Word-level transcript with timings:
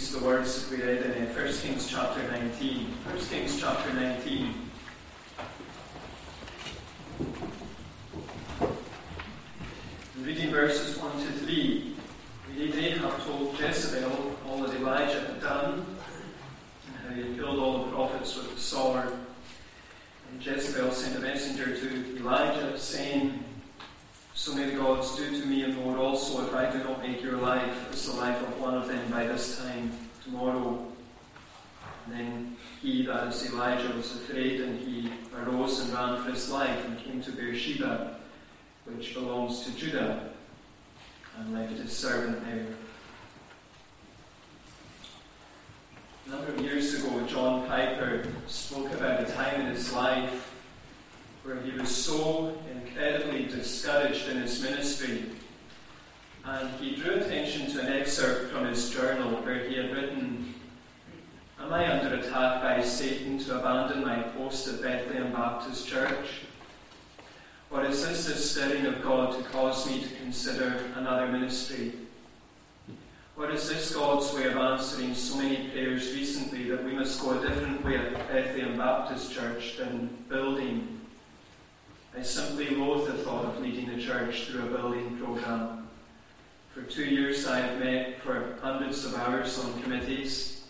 these 0.00 0.12
the 0.12 0.24
words 0.24 0.66
that 0.66 0.78
we 0.78 0.82
read 0.82 1.02
in 1.02 1.26
1 1.26 1.52
Kings 1.52 1.86
chapter 1.90 2.22
19. 2.32 2.86
1 2.86 3.18
Kings 3.26 3.60
chapter 3.60 3.92
19. 3.92 4.54
Reading 10.22 10.50
verses 10.50 10.96
1 10.96 11.12
to 11.12 11.32
3. 11.32 11.94
We 12.48 12.62
read 12.62 12.74
Ahab 12.76 13.20
told 13.26 13.60
Jezebel 13.60 14.36
all 14.48 14.62
that 14.62 14.74
Elijah 14.76 15.20
had 15.20 15.40
done 15.42 15.84
and 16.86 16.96
how 17.04 17.14
he 17.14 17.20
had 17.20 17.36
killed 17.36 17.58
all 17.58 17.84
the 17.84 17.92
prophets 17.92 18.34
with 18.36 18.54
the 18.54 18.60
sword. 18.60 19.12
And 20.32 20.42
Jezebel 20.42 20.92
sent 20.92 21.18
a 21.18 21.20
messenger 21.20 21.76
to 21.76 22.16
Elijah 22.16 22.78
saying, 22.78 23.44
so 24.40 24.54
may 24.54 24.70
the 24.70 24.76
gods 24.76 25.16
do 25.16 25.38
to 25.38 25.46
me 25.46 25.64
and 25.64 25.76
more 25.76 25.98
also 25.98 26.42
if 26.46 26.54
I 26.54 26.70
do 26.70 26.78
not 26.78 27.02
make 27.02 27.22
your 27.22 27.36
life 27.36 27.92
as 27.92 28.06
the 28.06 28.12
life 28.12 28.40
of 28.40 28.58
one 28.58 28.74
of 28.74 28.88
them 28.88 29.10
by 29.10 29.26
this 29.26 29.58
time 29.58 29.92
tomorrow. 30.24 30.82
And 32.06 32.14
then 32.14 32.56
he, 32.80 33.04
that 33.04 33.28
is 33.28 33.52
Elijah, 33.52 33.92
was 33.94 34.12
afraid, 34.12 34.62
and 34.62 34.80
he 34.80 35.12
arose 35.36 35.80
and 35.80 35.92
ran 35.92 36.22
for 36.22 36.30
his 36.30 36.50
life 36.50 36.86
and 36.86 36.98
came 36.98 37.22
to 37.22 37.32
Beersheba, 37.32 38.16
which 38.86 39.12
belongs 39.12 39.60
to 39.64 39.72
Judah, 39.72 40.30
and 41.38 41.52
left 41.52 41.78
his 41.78 41.92
servant 41.92 42.42
there. 42.46 42.66
A 46.26 46.30
number 46.30 46.52
of 46.54 46.60
years 46.62 46.94
ago, 46.94 47.26
John 47.26 47.66
Piper 47.66 48.26
spoke 48.46 48.90
about 48.94 49.28
a 49.28 49.32
time 49.32 49.60
in 49.60 49.66
his 49.66 49.92
life 49.92 50.50
where 51.42 51.60
he 51.60 51.78
was 51.78 51.94
so 51.94 52.56
incredibly 52.70 53.44
discouraged 53.90 54.28
in 54.28 54.42
his 54.42 54.62
ministry. 54.62 55.24
And 56.44 56.70
he 56.80 56.96
drew 56.96 57.14
attention 57.14 57.70
to 57.72 57.80
an 57.80 57.92
excerpt 57.92 58.52
from 58.52 58.66
his 58.66 58.90
journal 58.90 59.32
where 59.42 59.68
he 59.68 59.76
had 59.76 59.92
written, 59.92 60.54
Am 61.58 61.72
I 61.72 61.90
under 61.90 62.14
attack 62.16 62.62
by 62.62 62.82
Satan 62.82 63.38
to 63.40 63.58
abandon 63.58 64.02
my 64.02 64.22
post 64.22 64.68
at 64.68 64.82
Bethlehem 64.82 65.32
Baptist 65.32 65.86
Church? 65.86 66.42
Or 67.70 67.84
is 67.84 68.06
this 68.06 68.26
the 68.26 68.34
stirring 68.34 68.86
of 68.86 69.02
God 69.02 69.36
to 69.36 69.42
cause 69.50 69.86
me 69.86 70.02
to 70.02 70.08
consider 70.16 70.84
another 70.96 71.28
ministry? 71.28 71.92
Or 73.36 73.50
is 73.50 73.68
this 73.68 73.94
God's 73.94 74.32
way 74.34 74.44
of 74.44 74.56
answering 74.56 75.14
so 75.14 75.36
many 75.36 75.68
prayers 75.68 76.12
recently 76.14 76.64
that 76.70 76.84
we 76.84 76.92
must 76.92 77.20
go 77.20 77.38
a 77.38 77.46
different 77.46 77.84
way 77.84 77.96
at 77.96 78.28
Bethlehem 78.28 78.76
Baptist 78.76 79.32
Church 79.32 79.76
than 79.76 80.08
building 80.28 80.99
I 82.16 82.22
simply 82.22 82.70
loathe 82.70 83.06
the 83.06 83.22
thought 83.22 83.44
of 83.44 83.60
leading 83.60 83.86
the 83.86 84.02
church 84.02 84.46
through 84.46 84.66
a 84.66 84.76
building 84.76 85.16
program. 85.18 85.88
For 86.74 86.82
two 86.82 87.04
years 87.04 87.46
I 87.46 87.60
have 87.60 87.78
met 87.78 88.20
for 88.22 88.56
hundreds 88.60 89.04
of 89.04 89.14
hours 89.14 89.58
on 89.58 89.80
committees. 89.82 90.64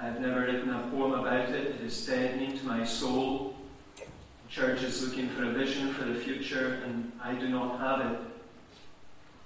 I 0.00 0.04
have 0.04 0.20
never 0.20 0.42
written 0.42 0.70
a 0.70 0.88
poem 0.90 1.12
about 1.12 1.48
it. 1.50 1.54
It 1.54 1.80
is 1.80 2.06
deadening 2.06 2.56
to 2.58 2.66
my 2.66 2.84
soul. 2.84 3.56
The 3.96 4.04
church 4.48 4.82
is 4.82 5.02
looking 5.06 5.28
for 5.30 5.44
a 5.44 5.50
vision 5.50 5.92
for 5.92 6.04
the 6.04 6.14
future, 6.14 6.80
and 6.84 7.10
I 7.20 7.34
do 7.34 7.48
not 7.48 7.80
have 7.80 8.12
it. 8.12 8.20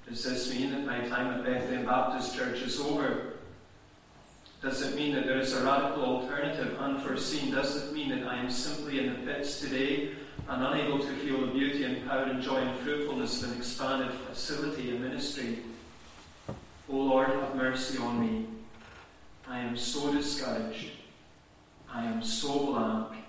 Does 0.09 0.25
this 0.25 0.53
mean 0.53 0.73
that 0.73 0.85
my 0.85 1.09
time 1.09 1.33
at 1.33 1.45
Bethlehem 1.45 1.87
Baptist 1.87 2.37
Church 2.37 2.61
is 2.61 2.81
over? 2.81 3.35
Does 4.61 4.83
it 4.83 4.95
mean 4.95 5.15
that 5.15 5.25
there 5.25 5.39
is 5.39 5.55
a 5.55 5.65
radical 5.65 6.05
alternative 6.05 6.77
unforeseen? 6.79 7.51
Does 7.51 7.83
it 7.83 7.95
mean 7.95 8.11
that 8.11 8.29
I 8.29 8.37
am 8.37 8.51
simply 8.51 8.99
in 8.99 9.15
the 9.15 9.33
pits 9.33 9.61
today 9.61 10.11
and 10.51 10.65
unable 10.65 10.98
to 10.98 11.06
feel 11.06 11.41
the 11.43 11.47
beauty 11.47 11.84
and 11.84 12.05
power 12.09 12.25
and 12.25 12.43
joy 12.43 12.56
and 12.56 12.77
fruitfulness 12.81 13.41
of 13.41 13.53
an 13.53 13.56
expanded 13.56 14.11
facility 14.29 14.91
and 14.91 15.01
ministry. 15.01 15.61
O 16.48 16.97
Lord, 16.97 17.29
have 17.29 17.55
mercy 17.55 17.98
on 17.98 18.20
me. 18.20 18.47
I 19.48 19.61
am 19.61 19.77
so 19.77 20.12
discouraged. 20.12 20.91
I 21.89 22.05
am 22.05 22.21
so 22.21 22.67
blank. 22.67 23.22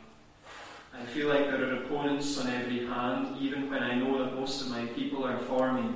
I 1.00 1.06
feel 1.06 1.28
like 1.28 1.46
there 1.46 1.64
are 1.64 1.84
opponents 1.84 2.40
on 2.40 2.48
every 2.48 2.88
hand, 2.88 3.38
even 3.40 3.70
when 3.70 3.84
I 3.84 3.94
know 3.94 4.18
that 4.26 4.34
most 4.34 4.62
of 4.62 4.70
my 4.70 4.86
people 4.88 5.24
are 5.24 5.38
for 5.38 5.74
me. 5.74 5.94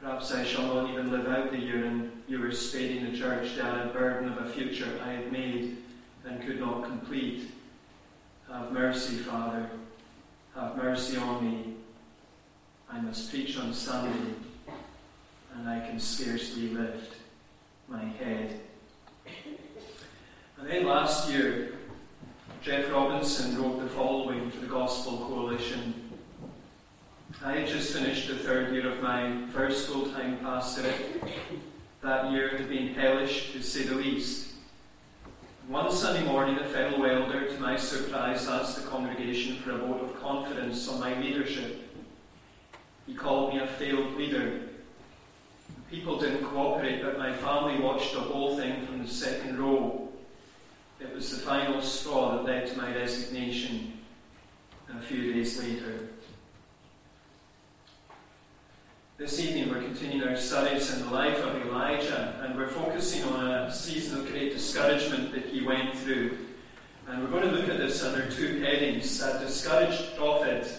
Perhaps 0.00 0.34
I 0.34 0.42
shall 0.42 0.74
not 0.74 0.90
even 0.90 1.12
live 1.12 1.28
out 1.28 1.52
the 1.52 1.58
year, 1.58 1.84
and 1.84 2.10
you 2.26 2.44
are 2.44 2.50
spading 2.50 3.08
the 3.08 3.16
church 3.16 3.56
down 3.56 3.88
a 3.88 3.92
burden 3.92 4.32
of 4.32 4.38
a 4.38 4.50
future 4.50 4.98
I 5.04 5.12
had 5.12 5.30
made 5.30 5.76
and 6.24 6.42
could 6.44 6.58
not 6.58 6.84
complete. 6.84 7.52
Have 8.50 8.72
mercy, 8.72 9.16
Father. 9.16 9.70
Have 10.58 10.76
mercy 10.76 11.16
on 11.16 11.44
me. 11.44 11.74
I 12.90 13.00
must 13.00 13.30
preach 13.30 13.56
on 13.56 13.72
Sunday, 13.72 14.34
and 15.54 15.68
I 15.68 15.78
can 15.86 16.00
scarcely 16.00 16.70
lift 16.70 17.14
my 17.86 18.04
head. 18.04 18.58
And 20.58 20.68
then 20.68 20.84
last 20.84 21.30
year, 21.30 21.74
Jeff 22.60 22.90
Robinson 22.90 23.62
wrote 23.62 23.80
the 23.80 23.88
following 23.90 24.50
for 24.50 24.58
the 24.58 24.66
Gospel 24.66 25.18
Coalition. 25.18 25.94
I 27.44 27.52
had 27.52 27.68
just 27.68 27.92
finished 27.92 28.26
the 28.26 28.34
third 28.34 28.74
year 28.74 28.90
of 28.90 29.00
my 29.00 29.46
first 29.52 29.86
full 29.86 30.06
time 30.10 30.38
pastorate. 30.38 31.22
That 32.02 32.32
year 32.32 32.48
had 32.48 32.68
been 32.68 32.94
hellish, 32.94 33.52
to 33.52 33.62
say 33.62 33.84
the 33.84 33.94
least. 33.94 34.47
One 35.68 35.92
Sunday 35.92 36.24
morning, 36.24 36.56
a 36.56 36.64
fellow 36.64 37.04
elder, 37.04 37.46
to 37.46 37.60
my 37.60 37.76
surprise, 37.76 38.48
asked 38.48 38.82
the 38.82 38.88
congregation 38.88 39.58
for 39.58 39.72
a 39.72 39.76
vote 39.76 40.00
of 40.00 40.18
confidence 40.18 40.88
on 40.88 40.98
my 40.98 41.20
leadership. 41.20 41.94
He 43.06 43.12
called 43.12 43.52
me 43.52 43.60
a 43.60 43.66
failed 43.66 44.14
leader. 44.14 44.62
People 45.90 46.18
didn't 46.18 46.46
cooperate, 46.46 47.02
but 47.02 47.18
my 47.18 47.34
family 47.34 47.78
watched 47.80 48.14
the 48.14 48.20
whole 48.20 48.56
thing 48.56 48.86
from 48.86 49.02
the 49.02 49.08
second 49.08 49.58
row. 49.58 50.08
It 51.00 51.14
was 51.14 51.32
the 51.32 51.44
final 51.44 51.82
straw 51.82 52.36
that 52.36 52.44
led 52.46 52.66
to 52.68 52.78
my 52.78 52.94
resignation 52.94 53.92
a 54.96 55.02
few 55.02 55.34
days 55.34 55.62
later. 55.62 56.08
This 59.18 59.40
evening 59.40 59.68
we're 59.70 59.82
continuing 59.82 60.28
our 60.28 60.36
studies 60.36 60.94
in 60.94 61.04
the 61.04 61.10
life 61.10 61.38
of 61.38 61.60
Elijah 61.66 62.40
and 62.40 62.56
we're 62.56 62.68
focusing 62.68 63.24
on 63.24 63.48
a 63.48 63.74
season 63.74 64.20
of 64.20 64.30
great 64.30 64.52
discouragement 64.52 65.32
that 65.32 65.46
he 65.46 65.60
went 65.60 65.92
through. 65.98 66.38
And 67.08 67.24
we're 67.24 67.30
going 67.30 67.42
to 67.42 67.50
look 67.50 67.68
at 67.68 67.78
this 67.78 68.04
under 68.04 68.30
two 68.30 68.60
headings 68.60 69.20
a 69.20 69.40
discouraged 69.40 70.16
prophet 70.16 70.72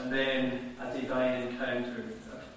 and 0.00 0.12
then 0.12 0.74
a 0.80 1.00
divine 1.00 1.42
encounter. 1.42 2.06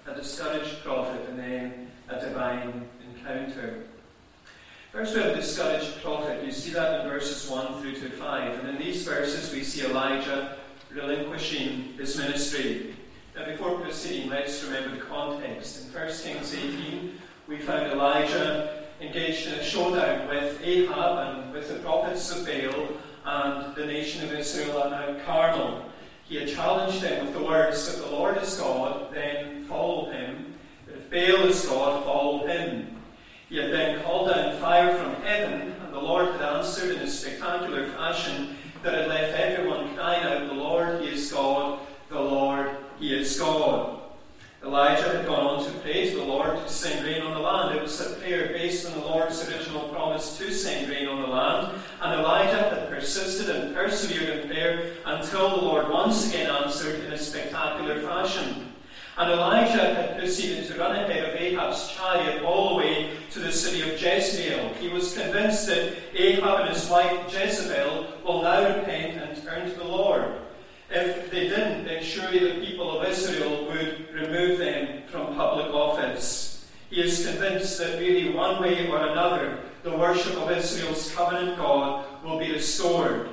A 0.08 0.14
discouraged 0.16 0.82
prophet 0.82 1.28
and 1.28 1.38
then 1.38 1.92
a 2.08 2.20
divine 2.20 2.84
encounter. 3.08 3.84
First, 4.90 5.14
we 5.14 5.22
have 5.22 5.30
a 5.30 5.36
discouraged 5.36 6.02
prophet. 6.02 6.44
You 6.44 6.50
see 6.50 6.72
that 6.72 7.02
in 7.02 7.08
verses 7.08 7.48
1 7.48 7.80
through 7.80 7.94
to 8.00 8.10
5. 8.10 8.58
And 8.58 8.68
in 8.68 8.78
these 8.78 9.04
verses, 9.04 9.54
we 9.54 9.62
see 9.62 9.86
Elijah 9.86 10.56
relinquishing 10.92 11.94
his 11.98 12.18
ministry. 12.18 12.96
Now, 13.36 13.46
before 13.46 13.80
proceeding, 13.80 14.30
let's 14.30 14.62
remember 14.62 14.94
the 14.94 15.02
context. 15.02 15.86
In 15.86 15.92
1 15.92 16.06
Kings 16.22 16.54
18, 16.54 17.18
we 17.48 17.58
found 17.58 17.90
Elijah 17.90 18.84
engaged 19.00 19.48
in 19.48 19.54
a 19.54 19.64
showdown 19.64 20.28
with 20.28 20.60
Ahab 20.62 21.42
and 21.42 21.52
with 21.52 21.66
the 21.66 21.80
prophets 21.80 22.30
of 22.30 22.46
Baal 22.46 22.90
and 23.24 23.74
the 23.74 23.86
nation 23.86 24.24
of 24.24 24.32
Israel 24.32 24.84
at 24.84 24.90
Mount 24.92 25.26
Carmel. 25.26 25.84
He 26.26 26.36
had 26.36 26.48
challenged 26.48 27.02
them 27.02 27.26
with 27.26 27.34
the 27.34 27.42
words, 27.42 27.88
If 27.88 28.04
the 28.04 28.12
Lord 28.12 28.36
is 28.36 28.54
God, 28.56 29.12
then 29.12 29.64
follow 29.64 30.12
him. 30.12 30.54
If 30.86 31.10
Baal 31.10 31.48
is 31.48 31.66
God, 31.66 32.04
follow 32.04 32.46
him. 32.46 33.02
He 33.48 33.56
had 33.56 33.72
then 33.72 34.00
called 34.04 34.30
down 34.30 34.56
fire 34.60 34.96
from 34.96 35.20
heaven, 35.24 35.74
and 35.84 35.92
the 35.92 35.98
Lord 35.98 36.30
had 36.30 36.40
answered 36.40 36.94
in 36.94 37.02
a 37.02 37.10
spectacular 37.10 37.88
fashion 37.88 38.56
that 38.84 38.94
had 38.94 39.08
left 39.08 39.36
everyone 39.36 39.92
crying 39.96 40.22
out, 40.22 40.46
The 40.46 40.54
Lord, 40.54 41.00
He 41.00 41.08
is 41.08 41.32
God, 41.32 41.80
the 42.08 42.20
Lord, 42.20 42.73
he 43.04 43.14
is 43.14 43.38
God. 43.38 44.00
Elijah 44.64 45.02
had 45.02 45.26
gone 45.26 45.46
on 45.46 45.64
to 45.66 45.70
pray 45.80 46.08
to 46.08 46.16
the 46.16 46.24
Lord 46.24 46.56
to 46.56 46.68
send 46.70 47.04
rain 47.04 47.20
on 47.20 47.34
the 47.34 47.38
land. 47.38 47.76
It 47.76 47.82
was 47.82 48.00
a 48.00 48.14
prayer 48.14 48.48
based 48.48 48.86
on 48.86 48.98
the 48.98 49.04
Lord's 49.04 49.46
original 49.46 49.90
promise 49.90 50.38
to 50.38 50.50
send 50.50 50.88
rain 50.88 51.06
on 51.06 51.20
the 51.20 51.28
land. 51.28 51.78
And 52.00 52.18
Elijah 52.18 52.62
had 52.62 52.88
persisted 52.88 53.54
and 53.54 53.74
persevered 53.74 54.38
in 54.38 54.48
prayer 54.48 54.92
until 55.04 55.50
the 55.50 55.62
Lord 55.62 55.90
once 55.90 56.30
again 56.30 56.48
answered 56.48 57.04
in 57.04 57.12
a 57.12 57.18
spectacular 57.18 58.00
fashion. 58.00 58.72
And 59.18 59.32
Elijah 59.32 59.94
had 59.94 60.18
proceeded 60.18 60.66
to 60.68 60.78
run 60.78 60.96
ahead 60.96 61.28
of 61.28 61.38
Ahab's 61.38 61.92
chariot 61.92 62.42
all 62.42 62.70
the 62.70 62.76
way 62.76 63.10
to 63.32 63.38
the 63.38 63.52
city 63.52 63.82
of 63.82 64.00
Jezreel. 64.00 64.72
He 64.80 64.88
was 64.88 65.12
convinced 65.12 65.66
that 65.66 65.92
Ahab 66.14 66.60
and 66.60 66.70
his 66.70 66.88
wife 66.88 67.30
Jezebel 67.30 68.14
will 68.24 68.40
now 68.40 68.78
repent 68.78 69.18
and 69.18 69.44
turn 69.44 69.68
to 69.68 69.76
the 69.76 69.84
Lord. 69.84 70.24
If 70.94 71.28
they 71.32 71.48
didn't, 71.48 71.86
then 71.86 72.04
surely 72.04 72.38
the 72.38 72.64
people 72.64 73.00
of 73.00 73.08
Israel 73.08 73.66
would 73.66 74.14
remove 74.14 74.58
them 74.60 75.02
from 75.08 75.34
public 75.34 75.74
office. 75.74 76.70
He 76.88 77.02
is 77.02 77.26
convinced 77.26 77.78
that 77.78 77.98
really 77.98 78.32
one 78.32 78.62
way 78.62 78.86
or 78.88 78.98
another, 78.98 79.58
the 79.82 79.96
worship 79.96 80.36
of 80.36 80.52
Israel's 80.52 81.12
covenant 81.12 81.56
God 81.58 82.06
will 82.22 82.38
be 82.38 82.52
restored. 82.52 83.28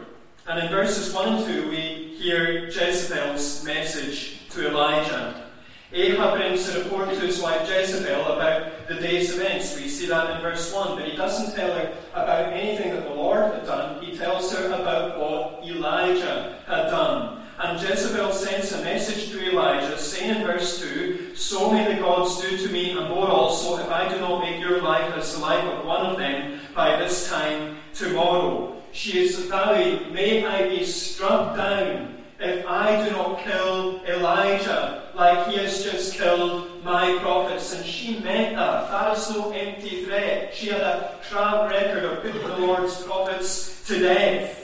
And 0.47 0.59
in 0.59 0.71
verses 0.71 1.13
1 1.13 1.35
and 1.35 1.45
2, 1.45 1.69
we 1.69 2.15
hear 2.19 2.65
Jezebel's 2.65 3.63
message 3.63 4.49
to 4.49 4.67
Elijah. 4.67 5.47
Ahab 5.93 6.37
brings 6.37 6.67
a 6.69 6.83
report 6.83 7.09
to 7.09 7.19
his 7.19 7.41
wife 7.41 7.69
Jezebel 7.69 8.25
about 8.25 8.87
the 8.87 8.95
day's 8.95 9.35
events. 9.35 9.75
We 9.75 9.87
see 9.87 10.07
that 10.07 10.35
in 10.35 10.41
verse 10.41 10.73
1. 10.73 10.97
But 10.97 11.07
he 11.07 11.15
doesn't 11.15 11.53
tell 11.55 11.71
her 11.73 11.93
about 12.13 12.53
anything 12.53 12.95
that 12.95 13.03
the 13.03 13.13
Lord 13.13 13.53
had 13.53 13.65
done. 13.65 14.03
He 14.03 14.17
tells 14.17 14.51
her 14.55 14.67
about 14.67 15.19
what 15.19 15.63
Elijah 15.63 16.57
had 16.65 16.89
done. 16.89 17.40
And 17.63 17.79
Jezebel 17.79 18.31
sends 18.33 18.71
a 18.71 18.81
message 18.81 19.29
to 19.29 19.51
Elijah, 19.51 19.95
saying 19.95 20.37
in 20.37 20.47
verse 20.47 20.79
2 20.79 21.35
So 21.35 21.69
may 21.69 21.93
the 21.93 22.01
gods 22.01 22.41
do 22.41 22.57
to 22.57 22.69
me 22.69 22.97
and 22.97 23.07
more 23.07 23.27
also, 23.27 23.77
if 23.77 23.87
I 23.87 24.11
do 24.11 24.19
not 24.19 24.41
make 24.41 24.59
your 24.59 24.81
life 24.81 25.13
as 25.15 25.35
the 25.35 25.41
life 25.41 25.63
of 25.65 25.85
one 25.85 26.03
of 26.03 26.17
them 26.17 26.59
by 26.73 26.95
this 26.95 27.29
time 27.29 27.77
tomorrow. 27.93 28.81
She 28.93 29.19
is 29.19 29.37
vowing, 29.45 30.11
May 30.11 30.43
I 30.43 30.69
be 30.69 30.83
struck 30.83 31.55
down 31.55 32.23
if 32.39 32.65
I 32.65 33.07
do 33.07 33.11
not 33.11 33.43
kill 33.43 34.03
Elijah 34.07 35.11
like 35.13 35.47
he 35.49 35.57
has 35.57 35.83
just 35.83 36.15
killed 36.15 36.83
my 36.83 37.19
prophets. 37.19 37.75
And 37.75 37.85
she 37.85 38.19
meant 38.21 38.55
that. 38.55 38.89
That 38.89 39.15
is 39.15 39.29
no 39.29 39.51
empty 39.51 40.03
threat. 40.05 40.51
She 40.51 40.69
had 40.69 40.81
a 40.81 41.19
track 41.29 41.69
record 41.69 42.05
of 42.05 42.23
putting 42.23 42.41
the 42.41 42.57
Lord's 42.57 43.03
prophets 43.03 43.85
to 43.85 43.99
death. 43.99 44.60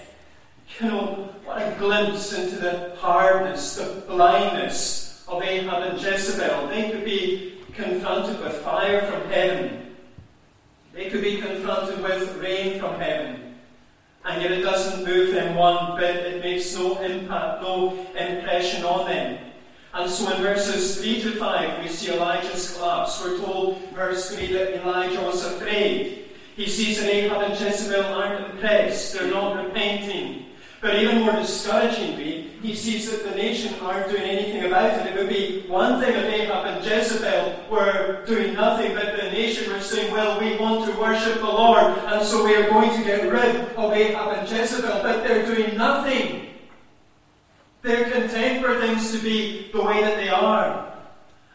You 0.80 0.88
know, 0.88 1.30
what 1.44 1.58
a 1.58 1.76
glimpse 1.80 2.34
into 2.34 2.58
the 2.58 2.96
hardness, 2.98 3.78
the 3.78 4.04
blindness 4.08 5.26
of 5.28 5.42
Ahab 5.42 5.92
and 5.92 6.02
Jezebel. 6.02 6.68
They 6.68 6.92
could 6.92 7.04
be 7.04 7.54
confronted 7.74 8.40
with 8.40 8.54
fire 8.58 9.02
from 9.02 9.28
heaven. 9.30 9.96
They 10.94 11.10
could 11.10 11.22
be 11.22 11.42
confronted 11.42 12.04
with 12.04 12.38
rain 12.38 12.80
from 12.80 13.00
heaven. 13.00 13.56
And 14.26 14.42
yet 14.42 14.52
it 14.52 14.62
doesn't 14.62 15.04
move 15.04 15.34
them 15.34 15.56
one 15.56 15.98
bit. 15.98 16.34
It 16.34 16.44
makes 16.44 16.76
no 16.76 17.00
impact, 17.00 17.64
no 17.64 17.94
impression 18.16 18.84
on 18.84 19.08
them. 19.08 19.40
And 19.94 20.12
so 20.12 20.32
in 20.36 20.44
verses 20.44 21.02
3 21.02 21.22
to 21.22 21.32
5, 21.38 21.84
we 21.84 21.90
see 21.90 22.14
Elijah's 22.14 22.76
collapse. 22.76 23.24
We're 23.24 23.40
told, 23.40 23.82
verse 23.96 24.36
3, 24.36 24.52
that 24.54 24.84
Elijah 24.84 25.22
was 25.22 25.44
afraid. 25.44 26.26
He 26.56 26.68
sees 26.68 27.00
that 27.00 27.10
Ahab 27.10 27.50
and 27.50 27.60
Jezebel 27.60 28.14
aren't 28.14 28.52
impressed, 28.52 29.14
they're 29.14 29.32
not 29.32 29.66
repenting. 29.66 30.47
But 30.80 30.96
even 30.96 31.22
more 31.22 31.32
discouragingly, 31.32 32.52
he 32.62 32.76
sees 32.76 33.10
that 33.10 33.24
the 33.24 33.36
nation 33.36 33.74
aren't 33.82 34.10
doing 34.10 34.24
anything 34.24 34.66
about 34.66 34.94
it. 34.94 35.08
It 35.08 35.18
would 35.18 35.30
be 35.30 35.68
one 35.68 36.00
thing 36.00 36.14
if 36.16 36.26
Ahab 36.26 36.66
and 36.66 36.86
Jezebel 36.86 37.66
were 37.70 38.24
doing 38.26 38.54
nothing, 38.54 38.94
but 38.94 39.16
the 39.16 39.32
nation 39.32 39.72
were 39.72 39.80
saying, 39.80 40.12
well, 40.12 40.40
we 40.40 40.56
want 40.58 40.90
to 40.90 41.00
worship 41.00 41.36
the 41.36 41.46
Lord, 41.46 41.84
and 41.84 42.26
so 42.26 42.46
we 42.46 42.56
are 42.56 42.70
going 42.70 42.92
to 42.92 43.04
get 43.04 43.32
rid 43.32 43.56
of 43.76 43.92
Ahab 43.92 44.38
and 44.38 44.50
Jezebel, 44.50 45.02
but 45.02 45.28
they're 45.28 45.46
doing 45.46 45.78
nothing. 45.78 46.54
They're 47.82 48.10
content 48.12 48.64
for 48.64 48.80
things 48.80 49.12
to 49.12 49.20
be 49.20 49.72
the 49.72 49.82
way 49.82 50.02
that 50.02 50.18
they 50.18 50.30
are. 50.30 50.97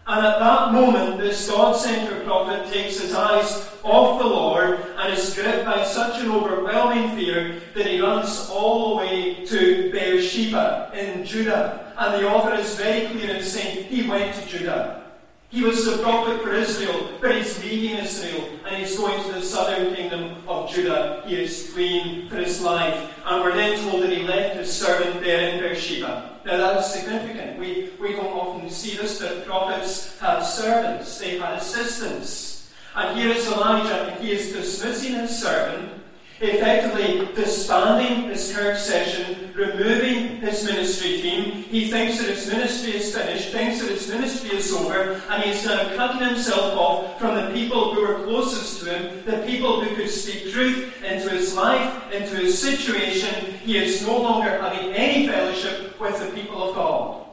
And 0.07 0.27
at 0.27 0.41
that 0.41 0.73
moment, 0.73 1.21
this 1.21 1.49
God 1.49 1.77
centered 1.77 2.25
prophet 2.25 2.73
takes 2.73 2.99
his 2.99 3.15
eyes 3.15 3.69
off 3.85 4.21
the 4.21 4.27
Lord 4.27 4.81
and 4.97 5.13
is 5.13 5.33
gripped 5.33 5.65
by 5.65 5.85
such 5.85 6.21
an 6.21 6.31
overwhelming 6.31 7.17
fear 7.17 7.61
that 7.75 7.87
he 7.87 8.01
runs 8.01 8.49
all 8.51 8.91
the 8.91 8.97
way 8.97 9.47
to 9.47 9.93
Beersheba 9.93 10.91
in 10.93 11.25
Judah. 11.25 11.93
And 11.97 12.21
the 12.21 12.29
author 12.29 12.55
is 12.55 12.75
very 12.75 13.07
clear 13.09 13.37
in 13.37 13.45
saying 13.45 13.85
he 13.85 14.09
went 14.09 14.35
to 14.35 14.47
Judah. 14.49 15.05
He 15.51 15.63
was 15.63 15.85
the 15.85 16.03
prophet 16.03 16.43
for 16.43 16.53
Israel, 16.53 17.11
but 17.21 17.37
he's 17.37 17.63
leaving 17.63 17.99
Israel 17.99 18.49
and 18.67 18.77
he's 18.77 18.97
going 18.97 19.23
to 19.23 19.33
the 19.33 19.43
southern 19.43 19.95
kingdom 19.95 20.43
of 20.49 20.71
Judah. 20.71 21.23
He 21.27 21.43
is 21.43 21.71
fleeing 21.71 22.29
for 22.29 22.37
his 22.37 22.61
life. 22.61 23.13
And 23.25 23.43
we're 23.43 23.55
then 23.55 23.79
told 23.89 24.03
that 24.03 24.11
he 24.11 24.23
left 24.23 24.57
his 24.57 24.73
servant 24.73 25.23
there 25.23 25.51
in 25.51 25.61
Beersheba. 25.61 26.32
Now 26.45 26.57
that 26.57 26.79
is 26.79 26.87
significant. 26.87 27.59
We, 27.59 27.91
we 28.01 28.13
don't 28.13 28.27
often 28.27 28.69
see 28.69 28.97
this, 28.97 29.21
but 29.21 29.47
prophets 29.47 30.19
had 30.19 30.41
servants, 30.41 31.19
they 31.19 31.39
had 31.39 31.59
assistants. 31.59 32.71
And 32.95 33.19
here 33.19 33.31
is 33.31 33.47
Elijah, 33.47 34.13
and 34.13 34.25
he 34.25 34.33
is 34.33 34.53
dismissing 34.53 35.15
his 35.15 35.43
servant 35.43 36.03
effectively 36.43 37.29
disbanding 37.35 38.29
his 38.29 38.53
church 38.53 38.79
session, 38.79 39.42
removing 39.55 40.37
his 40.39 40.65
ministry 40.65 41.21
team. 41.21 41.63
He 41.65 41.91
thinks 41.91 42.19
that 42.19 42.29
his 42.29 42.47
ministry 42.47 42.95
is 42.97 43.15
finished, 43.15 43.51
thinks 43.51 43.81
that 43.81 43.91
his 43.91 44.09
ministry 44.09 44.57
is 44.57 44.73
over, 44.73 45.21
and 45.29 45.43
he's 45.43 45.65
now 45.65 45.95
cutting 45.97 46.27
himself 46.27 46.75
off 46.77 47.19
from 47.19 47.37
the 47.37 47.53
people 47.53 47.95
who 47.95 48.07
were 48.07 48.25
closest 48.25 48.81
to 48.81 48.95
him, 48.97 49.25
the 49.25 49.39
people 49.47 49.83
who 49.83 49.95
could 49.95 50.11
speak 50.11 50.53
truth 50.53 51.03
into 51.03 51.31
his 51.31 51.55
life, 51.55 52.13
into 52.13 52.37
his 52.37 52.59
situation. 52.59 53.55
He 53.65 53.79
is 53.79 54.07
no 54.07 54.19
longer 54.19 54.51
having 54.61 54.93
any 54.93 55.27
fellowship 55.27 56.01
with 56.01 56.19
the 56.19 56.35
people 56.35 56.71
of 56.71 56.75
God. 56.75 57.27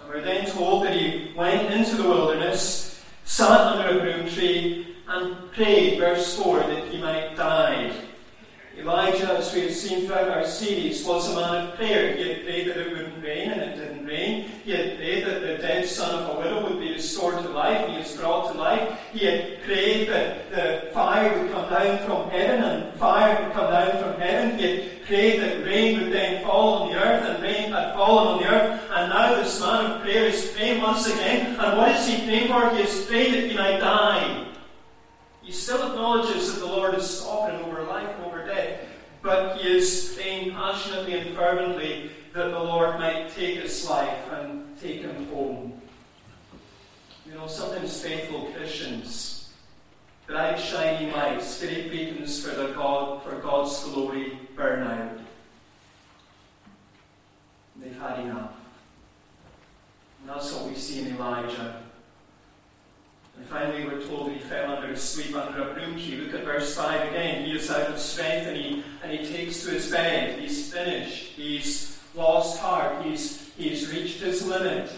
And 0.00 0.08
we're 0.08 0.22
then 0.22 0.46
told 0.46 0.84
that 0.84 0.96
he 0.96 1.32
went 1.36 1.72
into 1.72 1.96
the 1.96 2.08
wilderness, 2.08 3.02
sat 3.24 3.50
under 3.50 3.98
a 3.98 4.00
broom 4.00 4.28
tree, 4.28 4.96
and 5.08 5.50
prayed, 5.52 5.98
verse 5.98 6.36
4, 6.42 6.60
that 6.60 6.88
he 6.88 7.00
might 7.00 7.36
die. 7.36 7.92
Elijah, 8.78 9.34
as 9.36 9.52
we 9.54 9.60
have 9.62 9.74
seen 9.74 10.06
throughout 10.06 10.30
our 10.30 10.46
series, 10.46 11.04
was 11.04 11.30
a 11.30 11.36
man 11.36 11.68
of 11.68 11.74
prayer. 11.76 12.16
He 12.16 12.28
had 12.28 12.42
prayed 12.44 12.68
that 12.68 12.78
it 12.78 12.90
wouldn't 12.90 13.22
rain, 13.22 13.50
and 13.50 13.60
it 13.60 13.76
didn't 13.76 14.06
rain. 14.06 14.50
He 14.64 14.72
had 14.72 14.96
prayed 14.96 15.26
that 15.26 15.42
the 15.42 15.58
dead 15.58 15.86
son 15.86 16.22
of 16.22 16.36
a 16.36 16.40
widow 16.40 16.68
would 16.68 16.80
be 16.80 16.92
restored 16.92 17.42
to 17.42 17.48
life, 17.50 17.86
he 17.88 17.98
was 17.98 18.16
brought 18.16 18.50
to 18.52 18.58
life. 18.58 18.98
He 19.12 19.26
had 19.26 19.62
prayed 19.62 20.08
that 20.08 20.50
the 20.50 20.90
fire 20.92 21.38
would 21.38 21.52
come 21.52 21.68
down 21.68 21.98
from 22.06 22.30
heaven, 22.30 22.64
and 22.64 22.94
fire 22.98 23.42
would 23.42 23.52
come 23.52 23.70
down 23.70 24.02
from 24.02 24.20
heaven. 24.20 24.58
He 24.58 24.64
had 24.64 25.04
prayed 25.04 25.40
that 25.40 25.64
rain 25.64 26.00
would 26.00 26.12
then 26.12 26.42
fall 26.42 26.82
on 26.82 26.90
the 26.90 26.96
earth, 26.96 27.28
and 27.28 27.42
rain 27.42 27.72
had 27.72 27.94
fallen 27.94 28.28
on 28.28 28.42
the 28.42 28.48
earth. 28.48 28.80
And 28.90 29.10
now 29.10 29.34
this 29.34 29.60
man 29.60 29.92
of 29.92 30.02
prayer 30.02 30.26
is 30.26 30.50
praying 30.56 30.80
once 30.80 31.06
again. 31.06 31.56
And 31.60 31.78
what 31.78 31.90
is 31.90 32.06
he 32.08 32.24
praying 32.24 32.48
for? 32.48 32.74
He 32.74 32.82
is 32.82 33.04
praying 33.06 33.32
that 33.32 33.50
he 33.50 33.56
might 33.56 33.78
die. 33.78 34.46
He 35.42 35.52
still 35.52 35.88
acknowledges 35.88 36.54
that 36.54 36.60
the 36.60 36.66
Lord 36.66 36.94
is 36.94 37.08
sovereign 37.08 37.60
over 37.62 37.82
life 37.82 38.16
but 39.22 39.56
he 39.58 39.76
is 39.76 40.14
praying 40.16 40.52
passionately 40.52 41.18
and 41.18 41.36
fervently 41.36 42.10
that 42.32 42.50
the 42.50 42.58
Lord 42.58 42.98
might 42.98 43.30
take 43.30 43.60
his 43.60 43.88
life 43.88 44.30
and 44.32 44.64
take 44.80 45.02
him 45.02 45.26
home. 45.28 45.80
You 47.26 47.34
know, 47.34 47.46
sometimes 47.46 48.02
faithful 48.02 48.50
Christians, 48.56 49.52
bright 50.26 50.58
shining 50.58 51.12
lights, 51.12 51.60
great 51.60 51.90
beacons 51.90 52.44
for 52.44 52.54
the 52.54 52.72
God 52.72 53.22
for 53.22 53.36
God's 53.36 53.82
glory 53.84 54.38
burn 54.56 54.86
out. 54.86 55.18
They've 57.76 57.98
had 57.98 58.20
enough. 58.20 58.54
And 60.20 60.30
that's 60.30 60.52
what 60.52 60.68
we 60.68 60.74
see 60.74 61.00
in 61.00 61.16
Elijah. 61.16 61.81
And 63.36 63.46
finally, 63.46 63.84
we're 63.84 64.06
told 64.06 64.30
he 64.30 64.38
fell 64.38 64.76
under 64.76 64.92
a 64.92 64.96
sleep 64.96 65.34
under 65.34 65.70
a 65.70 65.74
broom 65.74 65.94
tree. 65.94 66.16
Look 66.16 66.34
at 66.34 66.44
verse 66.44 66.74
5 66.74 67.10
again. 67.10 67.44
He 67.44 67.52
is 67.52 67.70
out 67.70 67.90
of 67.90 67.98
strength 67.98 68.46
and 68.46 68.56
he, 68.56 68.84
and 69.02 69.12
he 69.12 69.26
takes 69.26 69.64
to 69.64 69.70
his 69.70 69.90
bed. 69.90 70.38
He's 70.38 70.72
finished. 70.72 71.32
He's 71.32 71.98
lost 72.14 72.60
heart. 72.60 73.04
He's, 73.04 73.50
he's 73.56 73.92
reached 73.92 74.20
his 74.20 74.46
limit. 74.46 74.90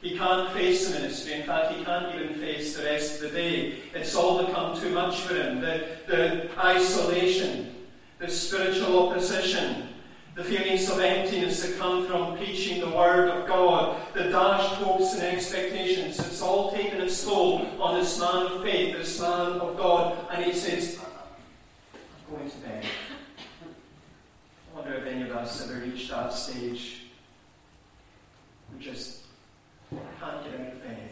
He 0.00 0.18
can't 0.18 0.52
face 0.52 0.88
the 0.88 0.98
ministry. 0.98 1.34
In 1.34 1.44
fact, 1.44 1.74
he 1.74 1.84
can't 1.84 2.12
even 2.14 2.34
face 2.34 2.76
the 2.76 2.82
rest 2.82 3.16
of 3.16 3.30
the 3.30 3.38
day. 3.38 3.78
It's 3.94 4.16
all 4.16 4.44
become 4.44 4.78
too 4.80 4.90
much 4.90 5.20
for 5.20 5.34
him. 5.34 5.60
The, 5.60 5.86
the 6.08 6.50
isolation, 6.58 7.74
the 8.18 8.28
spiritual 8.28 9.08
opposition, 9.08 9.90
the 10.34 10.44
feelings 10.44 10.88
of 10.88 10.98
emptiness 10.98 11.62
that 11.62 11.78
come 11.78 12.06
from 12.06 12.36
preaching 12.38 12.80
the 12.80 12.88
Word 12.88 13.28
of 13.28 13.46
God, 13.46 14.00
the 14.14 14.24
dashed 14.24 14.74
hopes 14.74 15.14
and 15.14 15.22
expectations. 15.22 16.18
It's 16.18 16.40
all 16.40 16.72
taken 16.72 17.02
its 17.02 17.22
toll 17.22 17.66
on 17.80 18.00
this 18.00 18.18
man 18.18 18.46
of 18.46 18.62
faith, 18.62 18.96
this 18.96 19.20
man 19.20 19.60
of 19.60 19.76
God. 19.76 20.16
And 20.30 20.44
he 20.44 20.54
says, 20.54 20.98
I'm 21.94 22.36
going 22.36 22.50
to 22.50 22.56
bed. 22.58 22.84
I 24.72 24.78
wonder 24.78 24.94
if 24.94 25.06
any 25.06 25.22
of 25.22 25.36
us 25.36 25.68
ever 25.68 25.80
reached 25.80 26.10
that 26.10 26.32
stage. 26.32 27.02
We 28.72 28.82
just 28.82 29.24
can't 29.90 30.44
get 30.44 30.60
out 30.60 30.72
of 30.72 30.82
bed. 30.82 31.10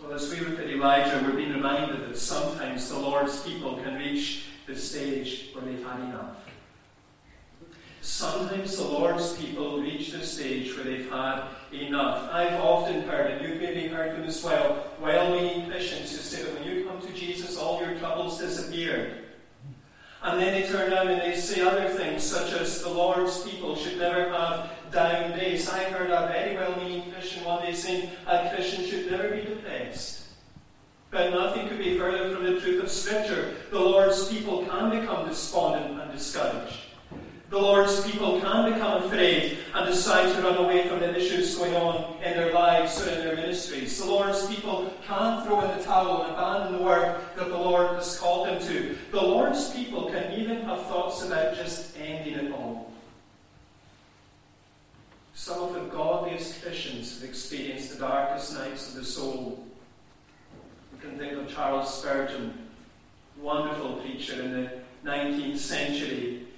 Well, 0.00 0.12
as 0.12 0.30
we 0.30 0.38
look 0.46 0.60
at 0.60 0.70
Elijah, 0.70 1.20
we're 1.26 1.34
being 1.34 1.52
reminded 1.52 2.08
that 2.08 2.16
sometimes 2.16 2.88
the 2.88 3.00
Lord's 3.00 3.42
people 3.42 3.78
can 3.78 3.96
reach 3.96 4.44
the 4.68 4.76
stage 4.76 5.50
where 5.52 5.64
they've 5.64 5.84
had 5.84 6.00
enough. 6.00 6.36
Sometimes 8.02 8.76
the 8.76 8.84
Lord's 8.84 9.34
people 9.36 9.80
reach 9.80 10.12
the 10.12 10.24
stage 10.24 10.76
where 10.76 10.84
they've 10.84 11.10
had 11.10 11.48
enough. 11.72 12.30
I've 12.32 12.60
often 12.60 13.02
heard, 13.02 13.32
and 13.32 13.46
you've 13.46 13.60
maybe 13.60 13.88
heard 13.88 14.12
them 14.16 14.24
as 14.24 14.42
well, 14.44 14.84
well 15.00 15.34
meaning 15.34 15.68
Christians 15.68 16.12
who 16.12 16.18
say 16.18 16.42
that 16.42 16.54
when 16.54 16.64
you 16.64 16.84
come 16.84 17.00
to 17.00 17.12
Jesus, 17.12 17.56
all 17.56 17.80
your 17.80 17.98
troubles 17.98 18.38
disappear. 18.38 19.24
And 20.22 20.40
then 20.40 20.60
they 20.60 20.68
turn 20.68 20.92
around 20.92 21.08
and 21.08 21.20
they 21.20 21.36
say 21.36 21.62
other 21.62 21.88
things, 21.88 22.22
such 22.22 22.52
as 22.52 22.82
the 22.82 22.88
Lord's 22.88 23.42
people 23.48 23.74
should 23.74 23.98
never 23.98 24.30
have 24.30 24.70
down 24.92 25.36
days. 25.38 25.68
I 25.68 25.84
heard 25.84 26.10
a 26.10 26.28
very 26.28 26.56
well 26.56 26.76
meaning 26.76 27.10
Christian 27.12 27.44
one 27.44 27.62
day 27.62 27.72
saying 27.72 28.10
a 28.26 28.50
Christian 28.54 28.84
should 28.84 29.10
never 29.10 29.30
be 29.30 29.42
depressed. 29.42 30.17
But 31.10 31.30
nothing 31.30 31.68
could 31.68 31.78
be 31.78 31.98
further 31.98 32.34
from 32.34 32.44
the 32.44 32.60
truth 32.60 32.82
of 32.82 32.90
Scripture. 32.90 33.54
The 33.70 33.80
Lord's 33.80 34.28
people 34.28 34.66
can 34.66 34.90
become 34.90 35.26
despondent 35.26 36.00
and 36.00 36.12
discouraged. 36.12 36.80
The 37.50 37.58
Lord's 37.58 38.04
people 38.04 38.42
can 38.42 38.74
become 38.74 39.04
afraid 39.04 39.56
and 39.74 39.86
decide 39.86 40.34
to 40.34 40.42
run 40.42 40.58
away 40.58 40.86
from 40.86 41.00
the 41.00 41.16
issues 41.16 41.56
going 41.56 41.74
on 41.74 42.22
in 42.22 42.36
their 42.36 42.52
lives 42.52 43.00
or 43.00 43.10
in 43.10 43.20
their 43.20 43.36
ministries. 43.36 43.98
The 43.98 44.04
Lord's 44.04 44.46
people 44.54 44.92
can 45.06 45.46
throw 45.46 45.62
in 45.62 45.78
the 45.78 45.82
towel 45.82 46.24
and 46.24 46.34
abandon 46.34 46.76
the 46.76 46.84
work 46.84 47.34
that 47.36 47.48
the 47.48 47.56
Lord 47.56 47.96
has 47.96 48.18
called 48.18 48.48
them 48.48 48.60
to. 48.68 48.98
The 49.12 49.22
Lord's 49.22 49.70
people 49.70 50.10
can 50.10 50.30
even 50.38 50.60
have 50.62 50.84
thoughts 50.88 51.24
about 51.24 51.56
just 51.56 51.96
ending 51.98 52.34
it 52.34 52.52
all. 52.52 52.92
Some 55.32 55.62
of 55.62 55.72
the 55.72 55.80
godliest 55.88 56.62
Christians 56.62 57.18
have 57.18 57.30
experienced 57.30 57.94
the 57.94 58.00
darkest 58.00 58.52
nights 58.52 58.90
of 58.90 58.96
the 58.96 59.04
soul. 59.04 59.67
We 61.02 61.08
can 61.08 61.18
think 61.18 61.32
of 61.32 61.48
Charles 61.54 61.98
Spurgeon, 61.98 62.68
wonderful 63.40 63.94
preacher 63.96 64.42
in 64.42 64.52
the 64.52 64.70
19th 65.04 65.58
century 65.58 66.48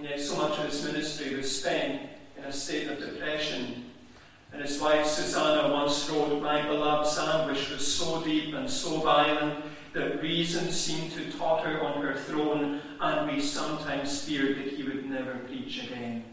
and 0.00 0.08
yet, 0.08 0.18
so 0.18 0.36
much 0.36 0.58
of 0.58 0.64
his 0.64 0.82
ministry 0.82 1.36
was 1.36 1.60
spent 1.60 2.08
in 2.38 2.44
a 2.44 2.52
state 2.52 2.88
of 2.88 2.98
depression. 2.98 3.84
And 4.50 4.62
his 4.62 4.80
wife 4.80 5.06
Susanna 5.06 5.70
once 5.70 6.08
wrote, 6.08 6.40
My 6.40 6.62
beloved's 6.62 7.18
anguish 7.18 7.70
was 7.70 7.86
so 7.86 8.22
deep 8.22 8.54
and 8.54 8.68
so 8.68 9.00
violent 9.00 9.62
that 9.92 10.22
reason 10.22 10.72
seemed 10.72 11.12
to 11.12 11.30
totter 11.32 11.82
on 11.82 12.00
her 12.00 12.14
throne, 12.14 12.80
and 12.98 13.30
we 13.30 13.42
sometimes 13.42 14.24
feared 14.24 14.56
that 14.56 14.68
he 14.68 14.84
would 14.84 15.04
never 15.04 15.34
preach 15.40 15.84
again. 15.84 16.24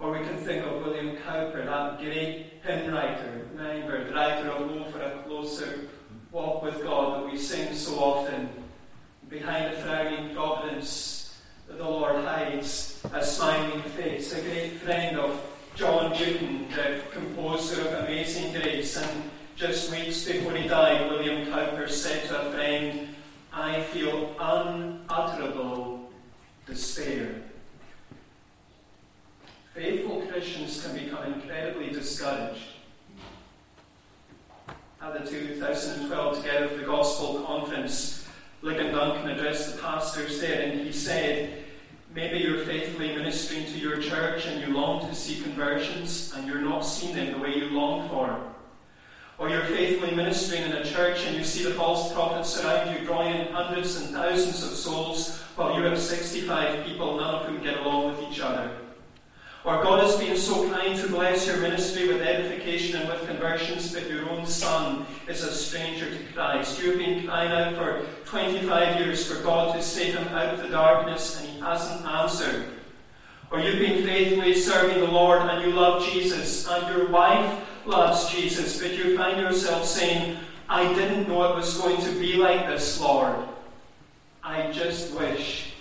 Or 0.00 0.12
we 0.12 0.20
can 0.20 0.38
think 0.38 0.64
of 0.64 0.82
William 0.82 1.16
Cowper, 1.16 1.66
that 1.66 1.98
great 1.98 2.54
hymn 2.64 2.90
writer, 2.90 3.46
remember, 3.54 4.10
writer 4.14 4.48
of 4.48 4.70
Oh 4.70 4.90
a 5.64 5.66
Closer 5.66 5.88
Walk 6.32 6.62
with 6.64 6.82
God 6.82 7.22
that 7.22 7.32
we 7.32 7.38
sing 7.38 7.74
so 7.74 7.94
often. 7.96 8.48
Behind 9.28 9.72
the 9.72 9.78
frowning 9.78 10.34
providence 10.34 11.40
that 11.68 11.78
the 11.78 11.84
Lord 11.84 12.16
hides 12.24 13.00
a 13.12 13.24
smiling 13.24 13.82
face, 13.82 14.32
a 14.32 14.42
great 14.42 14.72
friend 14.80 15.16
of 15.18 15.40
John 15.76 16.12
Newton, 16.12 16.68
the 16.70 17.02
composer 17.12 17.80
of 17.82 18.04
Amazing 18.04 18.52
Grace. 18.52 18.96
And 18.96 19.30
just 19.56 19.90
weeks 19.90 20.24
before 20.24 20.52
he 20.52 20.68
died, 20.68 21.10
William 21.10 21.46
Cowper 21.46 21.88
said 21.88 22.26
to 22.28 22.48
a 22.48 22.52
friend, 22.52 23.08
I 23.52 23.80
feel 23.80 24.34
unutterable 24.38 26.10
despair. 26.66 27.42
Faithful 29.72 30.22
Christians 30.22 30.84
can 30.84 31.04
become 31.04 31.32
incredibly 31.34 31.90
discouraged. 31.90 32.73
At 35.04 35.22
the 35.22 35.30
2012 35.30 36.36
Together 36.38 36.66
for 36.66 36.76
the 36.76 36.86
Gospel 36.86 37.42
conference, 37.42 38.26
Ligon 38.62 38.92
Duncan 38.92 39.28
addressed 39.28 39.76
the 39.76 39.82
pastors 39.82 40.40
there, 40.40 40.62
and 40.62 40.80
he 40.80 40.92
said, 40.92 41.62
Maybe 42.14 42.38
you're 42.38 42.64
faithfully 42.64 43.14
ministering 43.14 43.66
to 43.66 43.78
your 43.78 43.98
church 43.98 44.46
and 44.46 44.66
you 44.66 44.74
long 44.74 45.06
to 45.06 45.14
see 45.14 45.42
conversions 45.42 46.32
and 46.34 46.46
you're 46.46 46.62
not 46.62 46.86
seeing 46.86 47.14
them 47.14 47.32
the 47.32 47.38
way 47.38 47.54
you 47.54 47.66
long 47.66 48.08
for. 48.08 48.40
Or 49.36 49.50
you're 49.50 49.64
faithfully 49.64 50.14
ministering 50.14 50.62
in 50.62 50.72
a 50.72 50.84
church 50.84 51.26
and 51.26 51.36
you 51.36 51.44
see 51.44 51.64
the 51.64 51.74
false 51.74 52.10
prophets 52.14 52.64
around 52.64 52.98
you 52.98 53.04
drawing 53.04 53.34
in 53.34 53.52
hundreds 53.52 53.96
and 53.96 54.08
thousands 54.08 54.62
of 54.62 54.70
souls 54.70 55.38
while 55.56 55.76
you 55.76 55.82
have 55.82 55.98
65 55.98 56.86
people, 56.86 57.16
none 57.16 57.34
of 57.34 57.46
whom 57.46 57.62
get 57.62 57.76
along 57.80 58.16
with 58.16 58.32
each 58.32 58.40
other. 58.40 58.70
Or 59.64 59.82
God 59.82 60.04
has 60.04 60.16
been 60.16 60.36
so 60.36 60.70
kind 60.70 60.94
to 61.00 61.08
bless 61.08 61.46
your 61.46 61.56
ministry 61.56 62.06
with 62.06 62.20
edification 62.20 63.00
and 63.00 63.08
with 63.08 63.26
conversions, 63.26 63.94
but 63.94 64.10
your 64.10 64.28
own 64.28 64.44
son 64.44 65.06
is 65.26 65.42
a 65.42 65.54
stranger 65.54 66.10
to 66.10 66.32
Christ. 66.34 66.82
You've 66.82 66.98
been 66.98 67.26
crying 67.26 67.50
out 67.50 67.74
for 67.74 68.04
25 68.26 69.00
years 69.00 69.26
for 69.26 69.42
God 69.42 69.74
to 69.74 69.82
save 69.82 70.16
him 70.16 70.28
out 70.28 70.52
of 70.52 70.60
the 70.60 70.68
darkness, 70.68 71.40
and 71.40 71.48
he 71.48 71.60
hasn't 71.60 72.04
answered. 72.04 72.66
Or 73.50 73.58
you've 73.58 73.78
been 73.78 74.04
faithfully 74.04 74.54
serving 74.54 75.00
the 75.00 75.10
Lord 75.10 75.40
and 75.40 75.64
you 75.64 75.72
love 75.72 76.06
Jesus, 76.10 76.68
and 76.68 76.94
your 76.94 77.08
wife 77.08 77.64
loves 77.86 78.28
Jesus, 78.28 78.78
but 78.82 78.92
you 78.92 79.16
find 79.16 79.40
yourself 79.40 79.86
saying, 79.86 80.36
I 80.68 80.92
didn't 80.92 81.26
know 81.26 81.50
it 81.50 81.56
was 81.56 81.78
going 81.78 82.02
to 82.02 82.10
be 82.20 82.34
like 82.34 82.66
this, 82.66 83.00
Lord. 83.00 83.36
I 84.42 84.70
just 84.72 85.14
wish 85.14 85.72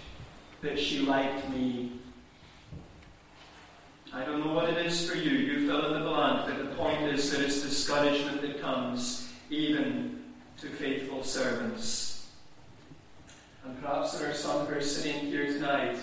that 0.61 0.79
she 0.79 0.99
liked 0.99 1.49
me 1.49 1.91
I 4.15 4.23
don't 4.23 4.45
know 4.45 4.53
what 4.53 4.69
it 4.69 4.85
is 4.85 5.09
for 5.09 5.17
you. 5.17 5.31
You 5.31 5.67
fill 5.67 5.87
in 5.87 5.99
the 5.99 6.07
blank, 6.07 6.45
but 6.45 6.57
the 6.59 6.75
point 6.75 7.01
is 7.01 7.31
that 7.31 7.41
it's 7.41 7.63
discouragement 7.63 8.41
that 8.43 8.61
comes 8.61 9.27
even 9.49 10.21
to 10.61 10.67
faithful 10.67 11.23
servants. 11.23 12.27
And 13.65 13.81
perhaps 13.81 14.19
there 14.19 14.29
are 14.29 14.35
some 14.35 14.67
who 14.67 14.75
are 14.75 14.81
sitting 14.81 15.25
here 15.25 15.47
tonight, 15.47 15.97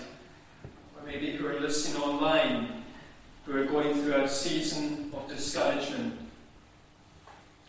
or 0.63 1.05
maybe 1.05 1.31
who 1.31 1.47
are 1.47 1.61
listening 1.61 2.01
online, 2.01 2.83
who 3.45 3.57
are 3.57 3.63
going 3.63 3.93
through 3.93 4.15
a 4.15 4.27
season 4.27 5.09
of 5.13 5.29
discouragement, 5.29 6.13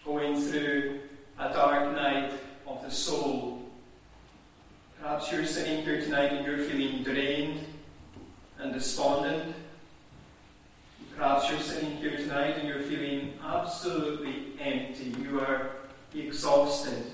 going 0.05 0.41
through 0.41 1.03
a 1.39 1.53
dark 1.53 1.95
night 1.95 2.33
of 2.67 2.83
the 2.83 2.91
soul. 2.91 3.63
Perhaps 5.01 5.31
you're 5.31 5.47
sitting 5.47 5.85
here 5.85 6.01
tonight 6.01 6.33
and 6.33 6.45
you're 6.45 6.65
feeling 6.65 7.05
drained 7.05 7.61
and 8.59 8.73
despondent. 8.73 9.55
Perhaps 11.43 11.67
you're 11.67 11.75
sitting 11.75 11.97
here 11.97 12.17
tonight 12.17 12.57
and 12.59 12.69
you're 12.69 12.83
feeling 12.83 13.33
absolutely 13.45 14.53
empty. 14.61 15.13
You 15.23 15.41
are 15.41 15.71
exhausted. 16.15 17.05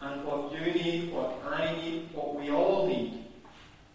And 0.00 0.24
what 0.24 0.50
you 0.50 0.72
need, 0.72 1.12
what 1.12 1.40
I 1.46 1.76
need, 1.76 2.08
what 2.12 2.34
we 2.34 2.50
all 2.50 2.88
need, 2.88 3.24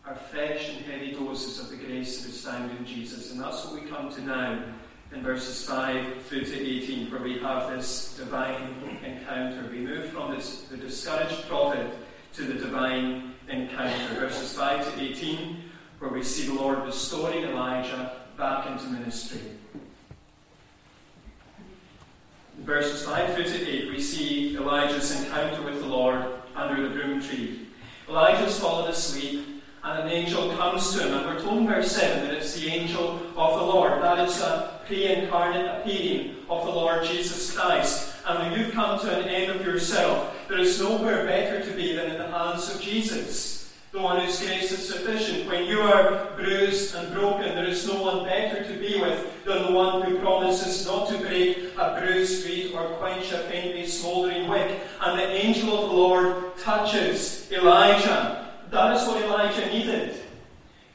are 0.05 0.15
fresh 0.15 0.69
and 0.69 0.85
heavy 0.85 1.11
doses 1.11 1.59
of 1.59 1.69
the 1.69 1.75
grace 1.75 2.21
that 2.21 2.29
is 2.29 2.45
found 2.45 2.71
in 2.77 2.85
Jesus. 2.85 3.31
And 3.31 3.41
that's 3.41 3.65
what 3.65 3.73
we 3.73 3.89
come 3.89 4.09
to 4.09 4.21
now 4.21 4.63
in 5.11 5.21
verses 5.21 5.65
5 5.65 6.23
through 6.23 6.45
to 6.45 6.57
18, 6.57 7.11
where 7.11 7.21
we 7.21 7.39
have 7.39 7.69
this 7.71 8.15
divine 8.15 8.73
encounter. 9.03 9.69
We 9.69 9.79
move 9.79 10.05
from 10.11 10.33
this, 10.33 10.61
the 10.63 10.77
discouraged 10.77 11.45
prophet 11.49 11.91
to 12.35 12.43
the 12.43 12.53
divine 12.53 13.33
encounter. 13.49 14.15
Verses 14.15 14.53
5 14.53 14.95
to 14.95 15.03
18, 15.03 15.57
where 15.99 16.09
we 16.09 16.23
see 16.23 16.47
the 16.47 16.53
Lord 16.53 16.85
restoring 16.85 17.43
Elijah 17.43 18.20
back 18.41 18.65
into 18.65 18.86
ministry. 18.86 19.39
In 22.57 22.65
verses 22.65 23.05
5 23.05 23.36
through 23.36 23.43
to 23.43 23.69
8, 23.69 23.91
we 23.91 24.01
see 24.01 24.57
Elijah's 24.57 25.12
encounter 25.21 25.62
with 25.62 25.79
the 25.79 25.86
Lord 25.86 26.25
under 26.55 26.81
the 26.81 26.89
broom 26.89 27.21
tree. 27.21 27.67
Elijah's 28.10 28.60
fallen 28.60 28.89
asleep, 28.89 29.45
and 29.83 30.00
an 30.00 30.07
angel 30.10 30.55
comes 30.55 30.91
to 30.91 31.03
him, 31.03 31.13
and 31.13 31.27
we're 31.27 31.39
told 31.39 31.60
in 31.60 31.67
verse 31.67 31.91
7 31.91 32.25
that 32.25 32.33
it's 32.33 32.55
the 32.55 32.67
angel 32.67 33.21
of 33.38 33.60
the 33.60 33.65
Lord. 33.65 34.01
That 34.01 34.27
is 34.27 34.41
a 34.41 34.81
pre 34.88 35.05
incarnate 35.05 35.79
appearing 35.79 36.38
of 36.50 36.65
the 36.65 36.71
Lord 36.71 37.05
Jesus 37.05 37.55
Christ. 37.55 38.15
And 38.25 38.39
when 38.39 38.60
you've 38.60 38.74
come 38.74 39.00
to 39.01 39.19
an 39.19 39.29
end 39.29 39.51
of 39.51 39.63
yourself, 39.63 40.36
there 40.48 40.57
is 40.57 40.81
nowhere 40.81 41.27
better 41.27 41.63
to 41.63 41.77
be 41.77 41.93
than 41.93 42.10
in 42.10 42.17
the 42.17 42.27
hands 42.27 42.74
of 42.74 42.81
Jesus 42.81 43.60
the 43.91 44.00
one 44.00 44.21
whose 44.21 44.39
grace 44.39 44.71
is 44.71 44.88
sufficient. 44.88 45.50
When 45.50 45.65
you 45.65 45.81
are 45.81 46.31
bruised 46.38 46.95
and 46.95 47.13
broken, 47.13 47.55
there 47.55 47.65
is 47.65 47.86
no 47.86 48.01
one 48.01 48.24
better 48.24 48.63
to 48.63 48.79
be 48.79 49.01
with 49.01 49.43
than 49.43 49.63
the 49.63 49.71
one 49.74 50.03
who 50.03 50.17
promises 50.19 50.86
not 50.86 51.10
to 51.10 51.17
break 51.17 51.57
a 51.77 52.00
bruised 52.00 52.45
reed 52.45 52.74
or 52.74 52.86
quench 53.00 53.33
a 53.33 53.39
faintly 53.50 53.86
smouldering 53.86 54.48
wick. 54.48 54.79
And 55.01 55.19
the 55.19 55.27
angel 55.27 55.77
of 55.77 55.89
the 55.89 55.95
Lord 55.95 56.57
touches 56.57 57.51
Elijah. 57.51 58.50
That 58.69 58.95
is 58.95 59.05
what 59.07 59.21
Elijah 59.24 59.65
needed. 59.67 60.15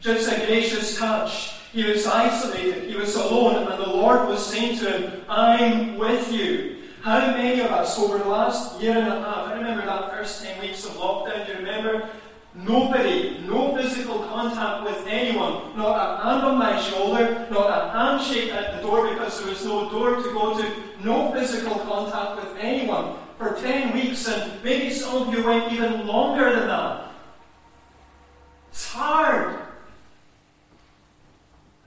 Just 0.00 0.33
a 0.33 0.47
gracious 0.47 0.99
touch. 0.99 1.53
He 1.73 1.85
was 1.85 2.07
isolated, 2.07 2.88
he 2.88 2.97
was 2.97 3.15
alone, 3.17 3.71
and 3.71 3.83
the 3.83 3.91
Lord 3.91 4.26
was 4.29 4.47
saying 4.47 4.79
to 4.79 4.91
him, 4.91 5.23
I'm 5.29 5.99
with 5.99 6.33
you. 6.33 6.76
How 7.03 7.21
many 7.21 7.61
of 7.61 7.71
us 7.71 7.99
over 7.99 8.17
the 8.19 8.25
last 8.25 8.81
year 8.81 8.97
and 8.97 9.07
a 9.07 9.21
half, 9.21 9.49
I 9.49 9.55
remember 9.55 9.85
that 9.85 10.11
first 10.11 10.43
10 10.43 10.61
weeks 10.62 10.87
of 10.87 10.93
lockdown, 10.93 11.47
do 11.47 11.53
you 11.53 11.59
remember? 11.59 12.09
Nobody, 12.57 13.39
no 13.47 13.77
physical 13.77 14.21
contact 14.21 14.85
with 14.85 15.07
anyone, 15.07 15.77
not 15.77 15.95
a 15.95 16.25
hand 16.25 16.43
on 16.47 16.59
my 16.59 16.81
shoulder, 16.81 17.47
not 17.51 17.69
a 17.69 17.91
handshake 17.91 18.51
at 18.53 18.77
the 18.77 18.89
door 18.89 19.11
because 19.11 19.39
there 19.39 19.51
was 19.51 19.65
no 19.65 19.91
door 19.91 20.17
to 20.17 20.23
go 20.23 20.59
to, 20.59 20.73
no 21.05 21.33
physical 21.33 21.79
contact 21.81 22.43
with 22.43 22.57
anyone 22.59 23.17
for 23.37 23.53
10 23.61 23.93
weeks, 23.93 24.27
and 24.27 24.65
maybe 24.65 24.91
some 24.91 25.29
of 25.29 25.35
you 25.35 25.45
went 25.45 25.71
even 25.71 26.07
longer 26.07 26.55
than 26.55 26.67
that. 26.69 27.13
It's 28.71 28.91
hard. 28.91 29.61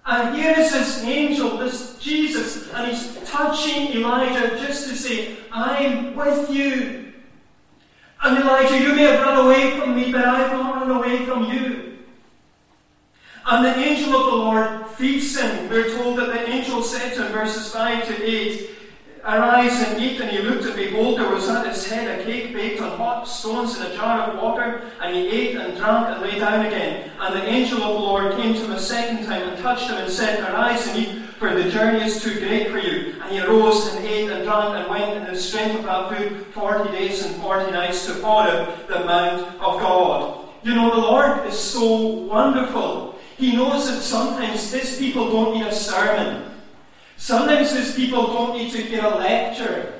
And 0.05 0.35
here 0.35 0.53
is 0.57 0.71
this 0.71 1.03
angel, 1.03 1.57
this 1.57 1.97
Jesus, 1.99 2.71
and 2.73 2.91
he's 2.91 3.17
touching 3.29 3.93
Elijah 3.93 4.55
just 4.57 4.87
to 4.89 4.95
say, 4.95 5.37
I'm 5.51 6.15
with 6.15 6.49
you. 6.51 7.08
And 8.21 8.37
Elijah, 8.37 8.77
you 8.77 8.93
may 8.95 9.03
have 9.03 9.21
run 9.21 9.45
away 9.45 9.79
from 9.79 9.95
me, 9.95 10.11
but 10.11 10.25
I 10.25 10.39
have 10.39 10.51
not 10.51 10.75
run 10.75 10.91
away 10.91 11.25
from 11.25 11.45
you. 11.45 11.97
And 13.45 13.65
the 13.65 13.75
angel 13.77 14.15
of 14.15 14.25
the 14.25 14.37
Lord 14.37 14.87
feeds 14.91 15.39
him. 15.39 15.69
We're 15.69 15.95
told 15.97 16.19
that 16.19 16.27
the 16.27 16.49
angel 16.49 16.83
said 16.83 17.15
to 17.15 17.25
him, 17.25 17.31
verses 17.31 17.71
5 17.71 18.07
to 18.07 18.23
8, 18.23 18.69
uh, 19.23 19.31
Arise 19.31 19.81
and 19.81 20.01
eat. 20.01 20.19
And 20.19 20.29
he 20.29 20.39
looked, 20.39 20.65
and 20.65 20.75
behold, 20.75 21.17
there 21.17 21.29
was 21.29 21.49
at 21.49 21.65
his 21.65 21.89
head 21.89 22.19
a 22.19 22.23
cake 22.23 22.53
baked 22.53 22.81
on 22.81 22.97
hot 22.97 23.27
stones 23.27 23.77
and 23.77 23.91
a 23.91 23.95
jar 23.95 24.29
of 24.29 24.41
water. 24.41 24.83
And 25.01 25.15
he 25.15 25.27
ate 25.29 25.55
and 25.55 25.77
drank 25.77 26.09
and 26.09 26.21
lay 26.21 26.37
down 26.37 26.65
again. 26.65 27.09
And 27.19 27.35
the 27.35 27.45
angel 27.45 27.81
of 27.81 27.93
the 27.93 27.99
Lord 27.99 28.35
came 28.35 28.53
to 28.53 28.59
him 28.59 28.71
a 28.71 28.79
second 28.79 29.25
time 29.25 29.47
and 29.47 29.57
touched 29.61 29.89
him 29.89 29.97
and 29.97 30.11
said, 30.11 30.41
Arise 30.41 30.87
and 30.87 30.97
eat, 30.97 31.18
for 31.39 31.55
the 31.55 31.71
journey 31.71 32.03
is 32.03 32.21
too 32.21 32.37
great 32.37 32.69
for 32.69 32.77
you. 32.77 33.15
And 33.21 33.31
he 33.31 33.39
arose 33.39 33.95
and 33.95 34.05
ate 34.05 34.29
and 34.29 34.43
drank 34.43 34.75
and 34.75 34.89
went 34.89 35.17
in 35.17 35.33
the 35.33 35.39
strength 35.39 35.79
of 35.79 35.85
that 35.85 36.09
food 36.11 36.45
forty 36.53 36.91
days 36.91 37.25
and 37.25 37.41
forty 37.41 37.71
nights 37.71 38.05
to 38.07 38.13
Horeb, 38.21 38.87
the 38.87 39.05
Mount 39.05 39.55
of 39.55 39.79
God. 39.79 40.49
You 40.63 40.75
know, 40.75 40.89
the 40.93 41.01
Lord 41.01 41.47
is 41.47 41.57
so 41.57 41.95
wonderful. 42.27 43.17
He 43.37 43.55
knows 43.55 43.89
that 43.89 44.01
sometimes 44.01 44.71
his 44.71 44.99
people 44.99 45.31
don't 45.31 45.53
need 45.53 45.65
a 45.65 45.73
sermon. 45.73 46.51
Sometimes 47.15 47.71
his 47.71 47.95
people 47.95 48.27
don't 48.27 48.57
need 48.57 48.71
to 48.73 48.81
hear 48.81 49.05
a 49.05 49.15
lecture. 49.15 49.93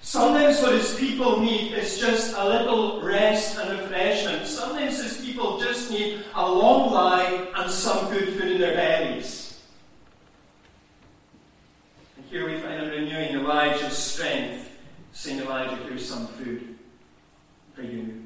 Sometimes 0.00 0.60
what 0.62 0.72
his 0.72 0.94
people 0.94 1.40
need 1.40 1.74
is 1.74 1.98
just 1.98 2.34
a 2.36 2.48
little 2.48 3.02
rest 3.02 3.58
and 3.58 3.78
refreshment. 3.78 4.46
Sometimes 4.46 5.02
his 5.02 5.24
people 5.24 5.60
just 5.60 5.90
need 5.90 6.24
a 6.34 6.50
long 6.50 6.92
lie 6.92 7.46
and 7.54 7.70
some 7.70 8.10
good 8.10 8.30
food 8.30 8.52
in 8.52 8.60
their 8.60 8.74
bellies. 8.74 9.41
Here 12.32 12.48
we 12.48 12.58
find 12.60 12.80
a 12.80 12.90
renewing 12.90 13.34
Elijah's 13.34 13.96
strength, 13.96 14.70
saying, 15.12 15.40
Elijah, 15.40 15.76
here's 15.84 16.08
some 16.08 16.26
food 16.26 16.76
for 17.74 17.82
you. 17.82 18.22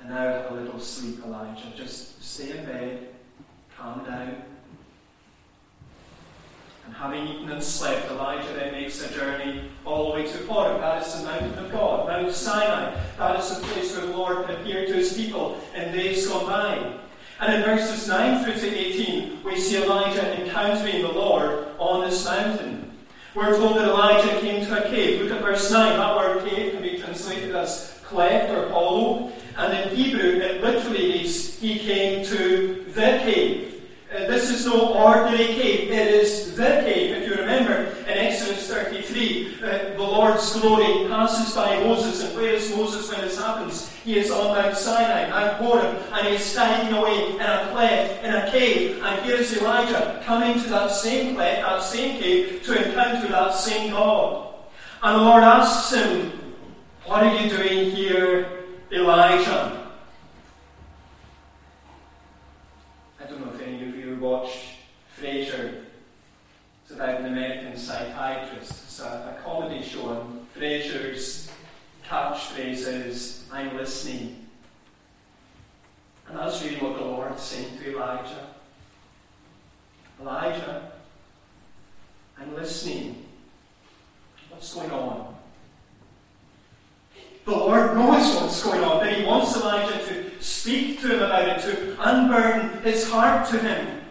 And 0.00 0.08
now 0.08 0.46
a 0.48 0.54
little 0.54 0.78
sleep, 0.78 1.18
Elijah. 1.26 1.64
Just 1.76 2.22
stay 2.22 2.56
in 2.56 2.64
bed, 2.64 3.08
calm 3.76 4.04
down 4.04 4.44
and 6.86 6.94
having 6.94 7.26
eaten 7.26 7.50
and 7.50 7.62
slept, 7.62 8.10
Elijah 8.10 8.52
then 8.54 8.72
makes 8.72 9.02
a 9.02 9.12
journey 9.14 9.70
all 9.84 10.08
the 10.08 10.14
way 10.14 10.26
to 10.30 10.46
Horeb. 10.46 10.80
That 10.80 11.06
is 11.06 11.14
the 11.14 11.24
mountain 11.24 11.64
of 11.64 11.72
God, 11.72 12.08
Mount 12.08 12.32
Sinai. 12.32 12.94
That 13.18 13.40
is 13.40 13.56
the 13.56 13.66
place 13.66 13.96
where 13.96 14.06
the 14.06 14.16
Lord 14.16 14.50
appeared 14.50 14.88
to 14.88 14.94
his 14.94 15.12
people 15.12 15.60
in 15.74 15.92
days 15.92 16.26
gone 16.26 16.46
by. 16.46 16.98
And 17.40 17.54
in 17.54 17.62
verses 17.62 18.08
9 18.08 18.44
through 18.44 18.54
to 18.54 18.76
18, 18.76 19.42
we 19.44 19.58
see 19.58 19.82
Elijah 19.82 20.40
encountering 20.40 21.02
the 21.02 21.12
Lord 21.12 21.68
on 21.78 22.08
this 22.08 22.24
mountain. 22.24 22.81
We're 23.34 23.56
told 23.56 23.76
that 23.78 23.88
Elijah 23.88 24.40
came 24.40 24.64
to 24.66 24.84
a 24.84 24.90
cave. 24.90 25.22
Look 25.22 25.32
at 25.32 25.40
verse 25.40 25.70
9. 25.70 25.96
That 25.96 26.16
word 26.16 26.46
cave 26.46 26.74
can 26.74 26.82
be 26.82 26.98
translated 26.98 27.56
as 27.56 27.98
cleft 28.04 28.50
or 28.50 28.68
hollow. 28.68 29.32
And 29.56 29.90
in 29.90 29.96
Hebrew, 29.96 30.40
it 30.40 30.62
literally 30.62 31.14
means 31.14 31.58
he 31.58 31.78
came 31.78 32.26
to 32.26 32.84
the 32.88 33.20
cave. 33.24 33.72
Uh, 34.14 34.26
this 34.26 34.50
is 34.50 34.66
no 34.66 34.92
ordinary 34.92 35.46
cave, 35.46 35.90
it 35.90 36.08
is 36.08 36.54
the 36.54 36.82
cave. 36.84 37.16
If 37.16 37.28
you 37.30 37.36
remember 37.36 37.96
in 38.02 38.18
Exodus 38.18 38.68
33, 38.68 39.56
uh, 39.62 39.68
the 39.94 40.02
Lord's 40.02 40.60
glory 40.60 41.08
passes 41.08 41.54
by 41.54 41.80
Moses, 41.80 42.22
and 42.22 42.36
where 42.36 42.52
is 42.52 42.76
Moses 42.76 43.10
when 43.10 43.22
this 43.22 43.38
happens? 43.38 43.90
He 44.04 44.18
is 44.18 44.32
on 44.32 44.56
Mount 44.56 44.76
Sinai, 44.76 45.30
Mount 45.30 45.58
Horeb, 45.58 46.02
and 46.12 46.26
he 46.26 46.34
is 46.34 46.44
standing 46.44 46.92
away 46.92 47.34
in 47.34 47.40
a 47.40 47.68
cleft, 47.70 48.24
in 48.24 48.34
a 48.34 48.50
cave. 48.50 49.00
And 49.00 49.24
here 49.24 49.36
is 49.36 49.56
Elijah 49.56 50.20
coming 50.24 50.60
to 50.60 50.68
that 50.70 50.90
same 50.90 51.36
cleft, 51.36 51.62
that 51.62 51.82
same 51.82 52.20
cave, 52.20 52.62
to 52.64 52.88
encounter 52.88 53.28
that 53.28 53.54
same 53.54 53.92
God. 53.92 54.54
And 55.02 55.20
the 55.20 55.22
Lord 55.22 55.44
asks 55.44 55.94
him, 55.94 56.32
What 57.04 57.22
are 57.22 57.36
you 57.36 57.48
doing 57.48 57.90
here, 57.92 58.64
Elijah? 58.90 59.88
I 63.20 63.24
don't 63.28 63.46
know 63.46 63.52
if 63.54 63.60
any 63.62 63.88
of 63.88 63.96
you 63.96 64.16
watched 64.16 64.64
Frasier. 65.16 65.84
It's 66.82 66.92
about 66.92 67.20
an 67.20 67.26
American 67.26 67.76
psychiatrist. 67.76 68.70
It's 68.84 69.00
a, 69.00 69.36
a 69.38 69.42
comedy 69.44 69.80
show, 69.80 70.20
and 70.20 70.46
Frasier's 70.56 71.41
catchphrase 72.08 72.86
is, 73.06 73.44
I'm 73.52 73.76
listening. 73.76 74.46
And 76.28 76.38
that's 76.38 76.62
really 76.62 76.76
what 76.76 76.96
the 76.96 77.04
Lord's 77.04 77.42
saying 77.42 77.78
to 77.78 77.92
Elijah. 77.92 78.48
Elijah, 80.20 80.92
I'm 82.38 82.54
listening. 82.54 83.26
What's 84.50 84.74
going 84.74 84.90
on? 84.90 85.34
The 87.44 87.50
Lord 87.50 87.96
knows 87.96 88.40
what's 88.40 88.62
going 88.62 88.84
on, 88.84 89.00
but 89.00 89.12
He 89.12 89.24
wants 89.24 89.56
Elijah 89.56 90.04
to 90.06 90.30
speak 90.40 91.00
to 91.00 91.08
him 91.08 91.22
about 91.22 91.48
it, 91.48 91.60
to 91.62 91.96
unburden 92.00 92.82
his 92.82 93.10
heart 93.10 93.48
to 93.48 93.58
him. 93.58 94.01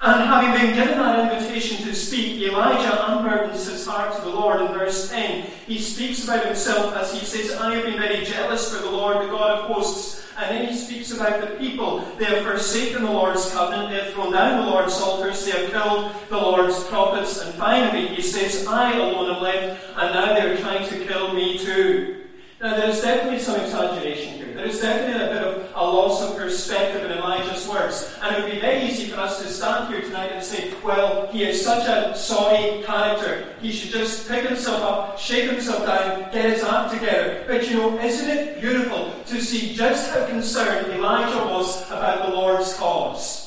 And 0.00 0.22
having 0.24 0.52
been 0.52 0.74
given 0.74 0.98
that 0.98 1.32
invitation 1.32 1.78
to 1.86 1.94
speak, 1.94 2.40
Elijah 2.42 3.04
unburdens 3.08 3.68
his 3.68 3.86
heart 3.86 4.14
to 4.16 4.20
the 4.20 4.28
Lord 4.28 4.60
in 4.60 4.68
verse 4.68 5.10
10. 5.10 5.46
He 5.66 5.78
speaks 5.78 6.24
about 6.24 6.44
himself 6.44 6.94
as 6.94 7.12
he 7.14 7.24
says, 7.24 7.56
I 7.56 7.74
have 7.74 7.84
been 7.84 7.98
very 7.98 8.24
jealous 8.24 8.72
for 8.72 8.82
the 8.82 8.90
Lord, 8.90 9.26
the 9.26 9.30
God 9.30 9.58
of 9.58 9.64
hosts. 9.66 10.26
And 10.38 10.54
then 10.54 10.68
he 10.68 10.76
speaks 10.76 11.12
about 11.12 11.40
the 11.40 11.56
people. 11.56 12.00
They 12.18 12.26
have 12.26 12.44
forsaken 12.44 13.04
the 13.04 13.10
Lord's 13.10 13.50
covenant, 13.52 13.90
they 13.90 14.04
have 14.04 14.12
thrown 14.12 14.32
down 14.32 14.66
the 14.66 14.70
Lord's 14.70 15.00
altars, 15.00 15.42
they 15.46 15.52
have 15.52 15.70
killed 15.70 16.12
the 16.28 16.36
Lord's 16.36 16.84
prophets. 16.84 17.40
And 17.40 17.54
finally, 17.54 18.08
he 18.08 18.20
says, 18.20 18.66
I 18.66 18.92
alone 18.92 19.34
am 19.34 19.42
left, 19.42 19.82
and 19.96 20.14
now 20.14 20.34
they 20.34 20.42
are 20.42 20.58
trying 20.58 20.86
to 20.90 21.06
kill 21.06 21.32
me 21.32 21.56
too. 21.56 22.24
Now, 22.60 22.76
there's 22.76 23.00
definitely 23.00 23.38
some 23.38 23.60
exaggeration 23.60 24.34
here. 24.34 24.45
There 24.56 24.64
is 24.64 24.80
definitely 24.80 25.22
a 25.22 25.28
bit 25.34 25.42
of 25.42 25.70
a 25.74 25.84
loss 25.84 26.22
of 26.22 26.38
perspective 26.38 27.04
in 27.04 27.18
Elijah's 27.18 27.68
words. 27.68 28.10
And 28.22 28.34
it 28.34 28.42
would 28.42 28.52
be 28.52 28.58
very 28.58 28.86
easy 28.86 29.06
for 29.06 29.20
us 29.20 29.42
to 29.42 29.48
stand 29.48 29.92
here 29.92 30.00
tonight 30.00 30.32
and 30.32 30.42
say, 30.42 30.72
well, 30.82 31.26
he 31.26 31.44
is 31.44 31.62
such 31.62 31.86
a 31.86 32.16
sorry 32.16 32.82
character. 32.82 33.48
He 33.60 33.70
should 33.70 33.90
just 33.90 34.26
pick 34.26 34.48
himself 34.48 34.82
up, 34.82 35.18
shake 35.18 35.50
himself 35.50 35.84
down, 35.84 36.32
get 36.32 36.48
his 36.48 36.64
act 36.64 36.94
together. 36.94 37.44
But 37.46 37.68
you 37.68 37.76
know, 37.76 37.98
isn't 38.00 38.30
it 38.30 38.58
beautiful 38.58 39.12
to 39.26 39.42
see 39.42 39.74
just 39.74 40.10
how 40.14 40.24
concerned 40.24 40.90
Elijah 40.90 41.44
was 41.52 41.86
about 41.90 42.26
the 42.26 42.34
Lord's 42.34 42.72
cause? 42.78 43.45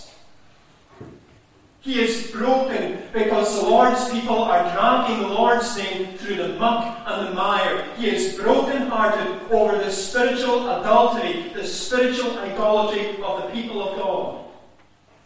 He 1.82 2.02
is 2.02 2.30
broken 2.32 3.02
because 3.14 3.62
the 3.62 3.68
Lord's 3.68 4.10
people 4.10 4.44
are 4.44 4.64
dragging 4.74 5.20
the 5.20 5.34
Lord's 5.34 5.78
name 5.78 6.18
through 6.18 6.36
the 6.36 6.50
muck 6.60 7.04
and 7.08 7.28
the 7.28 7.34
mire. 7.34 7.86
He 7.96 8.10
is 8.10 8.36
broken-hearted 8.36 9.50
over 9.50 9.78
the 9.78 9.90
spiritual 9.90 10.70
adultery, 10.70 11.52
the 11.54 11.66
spiritual 11.66 12.38
idolatry 12.38 13.22
of 13.24 13.44
the 13.44 13.50
people 13.54 13.82
of 13.82 13.98
God. 13.98 14.46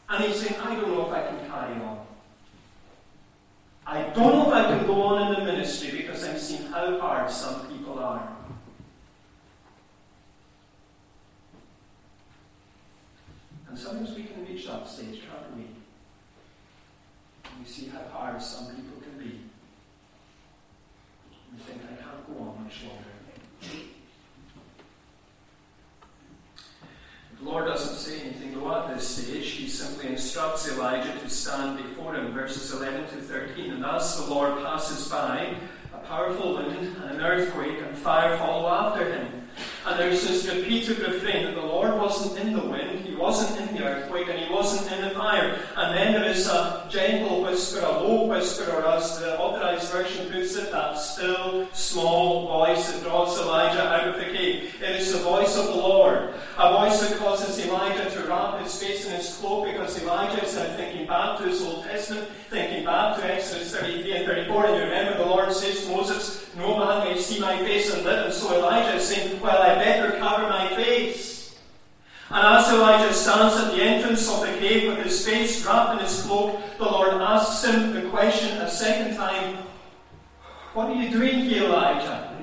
And 0.10 0.26
he's 0.26 0.36
saying, 0.36 0.62
I 0.62 0.76
don't 0.76 0.90
know 0.90 1.08
if 1.08 1.12
I 1.12 1.28
can 1.28 1.40
carry 1.50 1.74
on. 1.82 2.06
I 3.86 4.04
don't 4.14 4.34
know 4.34 4.48
if 4.48 4.54
I 4.54 4.78
can 4.78 4.86
go 4.86 5.02
on 5.02 5.34
in 5.34 5.40
the 5.40 5.52
ministry 5.52 5.92
because 5.98 6.24
I've 6.24 6.40
seen 6.40 6.68
how 6.68 7.00
hard 7.00 7.32
some 7.32 7.68
people 7.68 7.98
are. 7.98 8.30
And 13.68 13.78
sometimes 13.78 14.16
we 14.16 14.26
can 14.26 14.46
reach 14.46 14.68
that 14.68 14.88
stage, 14.88 15.22
can't 15.22 15.58
we? 15.58 15.66
We 17.60 17.66
see 17.66 17.88
how 17.88 18.02
hard 18.12 18.42
some 18.42 18.68
people 18.68 19.00
can 19.02 19.18
be. 19.18 19.40
We 21.54 21.60
think, 21.64 21.82
I 21.84 22.02
can't 22.02 22.28
go 22.28 22.44
on 22.44 22.64
much 22.64 22.84
longer. 22.84 23.14
The 27.40 27.50
Lord 27.50 27.66
doesn't 27.66 27.98
say 27.98 28.22
anything 28.22 28.54
though 28.54 28.74
at 28.74 28.96
this 28.96 29.08
stage. 29.08 29.50
He 29.50 29.68
simply 29.68 30.10
instructs 30.10 30.72
Elijah 30.72 31.14
to 31.20 31.30
stand 31.30 31.78
before 31.78 32.16
him, 32.16 32.32
verses 32.32 32.72
11 32.72 33.10
to 33.10 33.22
13. 33.22 33.72
And 33.74 33.86
as 33.86 34.18
the 34.18 34.34
Lord 34.34 34.64
passes 34.64 35.10
by, 35.10 35.56
a 35.94 35.98
powerful 36.08 36.56
wind 36.56 36.96
and 37.02 37.12
an 37.12 37.22
earthquake 37.22 37.80
and 37.86 37.98
fire 37.98 38.38
follow 38.38 38.70
after 38.70 39.14
him. 39.14 39.48
And 39.86 40.00
there's 40.00 40.26
this 40.26 40.48
repeated 40.48 41.00
refrain 41.00 41.46
that 41.46 41.56
the 41.56 41.62
Lord 41.62 42.00
wasn't 42.00 42.40
in 42.40 42.54
the 42.54 42.66
wind, 42.66 42.93
He 43.14 43.20
wasn't 43.20 43.70
in 43.70 43.76
the 43.76 43.84
earthquake, 43.84 44.28
and 44.28 44.40
He 44.40 44.52
wasn't 44.52 44.92
in 44.92 45.08
the 45.08 45.12
fire. 45.12 45.56
And 45.78 45.96
then 45.96 46.14
there 46.14 46.32
is 46.32 46.48
a 46.48 46.88
gentle 46.90 47.44
whisper, 47.44 47.86
a 47.86 47.92
low 47.92 48.26
whisper, 48.26 48.72
or 48.72 48.88
as 48.88 49.20
the 49.20 49.40
authorized 49.40 49.92
version 49.92 50.32
puts 50.32 50.56
it, 50.56 50.72
that 50.72 50.98
still, 50.98 51.68
small 51.74 52.48
voice 52.48 52.92
that 52.92 53.04
draws 53.04 53.40
Elijah 53.40 53.88
out 53.88 54.08
of 54.08 54.16
the 54.16 54.36
cave. 54.36 54.82
It 54.82 54.96
is 54.96 55.14
the 55.14 55.20
voice 55.20 55.56
of 55.56 55.68
the 55.68 55.76
Lord. 55.76 56.34
A 56.58 56.74
voice 56.74 57.08
that 57.08 57.20
causes 57.20 57.64
Elijah 57.64 58.10
to 58.10 58.28
wrap 58.28 58.60
his 58.64 58.82
face 58.82 59.06
in 59.06 59.12
his 59.12 59.38
cloak 59.38 59.72
because 59.72 60.02
Elijah 60.02 60.44
is 60.44 60.56
now 60.56 60.76
thinking 60.76 61.06
back 61.06 61.38
to 61.38 61.44
his 61.44 61.62
Old 61.62 61.84
Testament, 61.84 62.28
thinking 62.50 62.84
back 62.84 63.18
to 63.18 63.32
Exodus 63.32 63.76
33 63.76 64.12
and 64.12 64.26
34. 64.26 64.66
And 64.66 64.76
you 64.76 64.82
remember 64.86 65.20
the 65.20 65.30
Lord 65.30 65.54
says 65.54 65.86
to 65.86 65.92
Moses, 65.92 66.48
No 66.58 66.80
man 66.80 67.08
may 67.08 67.22
see 67.22 67.40
my 67.40 67.58
face 67.60 67.94
and 67.94 68.04
live. 68.06 68.26
And 68.26 68.34
so 68.34 68.58
Elijah 68.58 68.96
is 68.96 69.08
saying, 69.08 69.40
Well, 69.40 69.62
I 69.62 69.76
better 69.76 70.18
cover 70.18 70.50
my 70.50 70.68
face. 70.70 71.33
And 72.34 72.48
as 72.48 72.68
Elijah 72.74 73.14
stands 73.14 73.56
at 73.58 73.76
the 73.76 73.84
entrance 73.84 74.28
of 74.28 74.42
the 74.42 74.58
cave 74.58 74.90
with 74.90 75.06
his 75.06 75.24
face 75.24 75.64
wrapped 75.64 75.94
in 75.94 76.00
his 76.00 76.24
cloak, 76.24 76.60
the 76.80 76.84
Lord 76.84 77.14
asks 77.22 77.64
him 77.64 77.94
the 77.94 78.10
question 78.10 78.58
a 78.58 78.68
second 78.68 79.16
time 79.16 79.58
What 80.74 80.90
are 80.90 80.96
you 80.96 81.12
doing 81.12 81.42
here, 81.42 81.66
Elijah? 81.66 82.36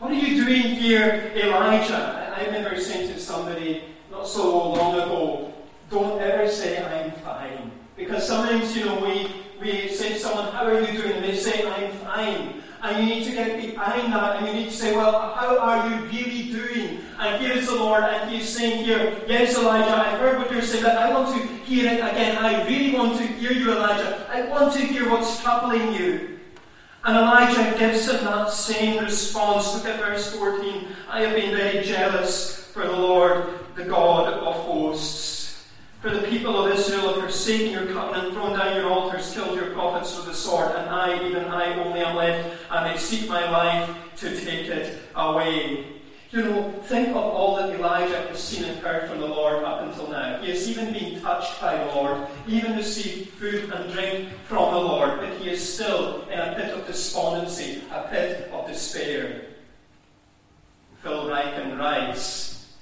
What 0.00 0.10
are 0.10 0.14
you 0.14 0.44
doing 0.44 0.74
here, 0.74 1.30
Elijah? 1.36 2.34
I 2.36 2.46
remember 2.46 2.80
saying 2.80 3.12
to 3.12 3.20
somebody 3.20 3.84
not 4.10 4.26
so 4.26 4.72
long 4.72 4.94
ago, 4.94 5.54
don't 5.88 6.20
ever 6.20 6.50
say 6.50 6.82
I'm 6.82 7.12
fine. 7.22 7.70
Because 7.96 8.26
sometimes, 8.26 8.76
you 8.76 8.86
know, 8.86 8.98
we, 8.98 9.30
we 9.60 9.88
say 9.88 10.14
to 10.14 10.18
someone, 10.18 10.50
how 10.50 10.66
are 10.66 10.80
you 10.80 11.00
doing? 11.00 11.12
And 11.12 11.24
they 11.24 11.36
say, 11.36 11.64
I'm 11.64 11.92
fine. 11.98 12.60
And 12.82 13.08
you 13.08 13.14
need 13.14 13.24
to 13.24 13.30
get 13.30 13.60
behind 13.60 14.12
that 14.12 14.36
and 14.36 14.48
you 14.48 14.52
need 14.52 14.70
to 14.70 14.76
say, 14.76 14.96
well, 14.96 15.32
how 15.34 15.58
are 15.58 15.88
you 15.88 16.04
really 16.06 16.47
here's 17.18 17.66
the 17.66 17.74
Lord, 17.74 18.04
and 18.04 18.30
He's 18.30 18.48
saying 18.48 18.84
here, 18.84 19.20
yes, 19.26 19.56
Elijah, 19.56 19.90
I've 19.90 20.20
heard 20.20 20.38
what 20.38 20.52
you're 20.52 20.62
saying, 20.62 20.84
but 20.84 20.96
I 20.96 21.12
want 21.12 21.34
to 21.34 21.46
hear 21.64 21.92
it 21.92 21.98
again. 21.98 22.38
I 22.38 22.64
really 22.66 22.96
want 22.96 23.18
to 23.18 23.26
hear 23.26 23.52
you, 23.52 23.72
Elijah. 23.72 24.26
I 24.30 24.42
want 24.42 24.72
to 24.74 24.80
hear 24.80 25.10
what's 25.10 25.42
troubling 25.42 25.92
you. 25.94 26.38
And 27.04 27.16
Elijah 27.16 27.78
gives 27.78 28.08
him 28.08 28.24
that 28.24 28.50
same 28.50 29.02
response. 29.02 29.74
Look 29.74 29.86
at 29.86 29.98
verse 29.98 30.34
14. 30.34 30.88
I 31.08 31.22
have 31.22 31.34
been 31.34 31.56
very 31.56 31.84
jealous 31.84 32.64
for 32.72 32.86
the 32.86 32.92
Lord, 32.92 33.48
the 33.74 33.84
God 33.84 34.32
of 34.32 34.54
hosts. 34.54 35.66
For 36.00 36.10
the 36.10 36.22
people 36.28 36.64
of 36.64 36.72
Israel 36.72 37.14
have 37.14 37.22
forsaken 37.22 37.72
your 37.72 37.86
covenant, 37.86 38.32
thrown 38.32 38.56
down 38.56 38.76
your 38.76 38.88
altars, 38.88 39.32
killed 39.34 39.56
your 39.56 39.70
prophets 39.70 40.16
with 40.16 40.26
the 40.26 40.34
sword, 40.34 40.70
and 40.76 40.88
I, 40.88 41.26
even 41.26 41.46
I, 41.46 41.74
only 41.82 42.00
am 42.00 42.14
left, 42.14 42.56
and 42.70 42.86
they 42.86 42.96
seek 42.96 43.28
my 43.28 43.50
life 43.50 43.96
to 44.18 44.40
take 44.40 44.68
it 44.68 44.98
away. 45.16 45.97
You 46.30 46.42
know, 46.42 46.70
think 46.84 47.08
of 47.08 47.16
all 47.16 47.56
that 47.56 47.74
Elijah 47.74 48.20
has 48.28 48.42
seen 48.42 48.64
and 48.64 48.78
heard 48.80 49.08
from 49.08 49.20
the 49.20 49.26
Lord 49.26 49.64
up 49.64 49.80
until 49.80 50.10
now. 50.10 50.38
He 50.42 50.50
has 50.50 50.68
even 50.68 50.92
been 50.92 51.22
touched 51.22 51.58
by 51.58 51.82
the 51.82 51.86
Lord, 51.94 52.26
even 52.46 52.76
received 52.76 53.30
food 53.30 53.72
and 53.72 53.90
drink 53.90 54.28
from 54.44 54.74
the 54.74 54.80
Lord, 54.80 55.20
but 55.20 55.38
he 55.38 55.48
is 55.48 55.74
still 55.74 56.28
in 56.28 56.38
a 56.38 56.54
pit 56.54 56.76
of 56.76 56.86
despondency, 56.86 57.82
a 57.90 58.02
pit 58.08 58.50
of 58.52 58.66
despair. 58.66 59.46
Phil 61.02 61.30
Ryken 61.30 61.78
writes, 61.78 62.74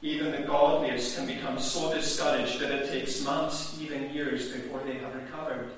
even 0.00 0.32
the 0.32 0.38
godliest 0.38 1.16
can 1.16 1.26
become 1.26 1.58
so 1.58 1.92
discouraged 1.92 2.60
that 2.60 2.70
it 2.70 2.90
takes 2.90 3.22
months, 3.22 3.78
even 3.78 4.08
years, 4.14 4.48
before 4.52 4.80
they 4.86 4.94
have 4.94 5.14
recovered. 5.14 5.70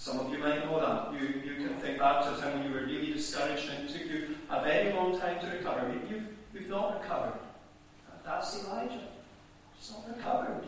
Some 0.00 0.18
of 0.18 0.32
you 0.32 0.38
might 0.38 0.64
know 0.64 0.80
that. 0.80 1.12
You, 1.12 1.28
you 1.44 1.56
can 1.56 1.76
think 1.76 1.98
back 1.98 2.24
to 2.24 2.34
a 2.34 2.40
time 2.40 2.58
when 2.58 2.66
you 2.66 2.74
were 2.74 2.86
really 2.86 3.12
discouraged 3.12 3.68
and 3.68 3.86
it 3.86 3.92
took 3.92 4.10
you 4.10 4.34
a 4.48 4.62
very 4.64 4.94
long 4.94 5.20
time 5.20 5.38
to 5.40 5.46
recover. 5.54 5.86
Maybe 5.86 6.14
you've, 6.14 6.26
you've 6.54 6.70
not 6.70 7.02
recovered. 7.02 7.38
That's 8.24 8.64
Elijah. 8.64 9.08
He's 9.78 9.90
not 9.90 10.16
recovered. 10.16 10.64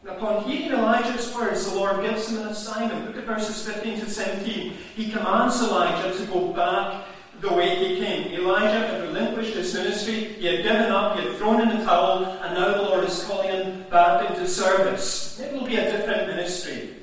And 0.00 0.10
upon 0.10 0.50
hearing 0.50 0.72
Elijah's 0.72 1.32
words, 1.32 1.70
the 1.70 1.76
Lord 1.76 2.02
gives 2.02 2.28
him 2.28 2.38
an 2.38 2.48
assignment. 2.48 3.06
Look 3.06 3.18
at 3.18 3.24
verses 3.24 3.72
15 3.72 4.00
to 4.00 4.10
17. 4.10 4.72
He 4.96 5.12
commands 5.12 5.62
Elijah 5.62 6.18
to 6.18 6.26
go 6.26 6.52
back 6.52 7.06
the 7.40 7.54
way 7.54 7.76
he 7.76 8.04
came. 8.04 8.32
Elijah 8.32 8.88
had 8.88 9.00
relinquished 9.00 9.54
his 9.54 9.72
ministry, 9.74 10.24
he 10.40 10.46
had 10.46 10.64
given 10.64 10.90
up, 10.90 11.16
he 11.16 11.24
had 11.24 11.36
thrown 11.36 11.60
in 11.60 11.68
the 11.68 11.84
towel, 11.84 12.24
and 12.24 12.54
now 12.54 12.72
the 12.74 12.82
Lord 12.82 13.04
is 13.04 13.22
calling 13.22 13.48
him 13.48 13.84
back 13.90 14.28
into 14.28 14.48
service. 14.48 15.38
It 15.38 15.52
will 15.52 15.66
be 15.66 15.76
a 15.76 15.88
different 15.88 16.26
ministry. 16.26 16.96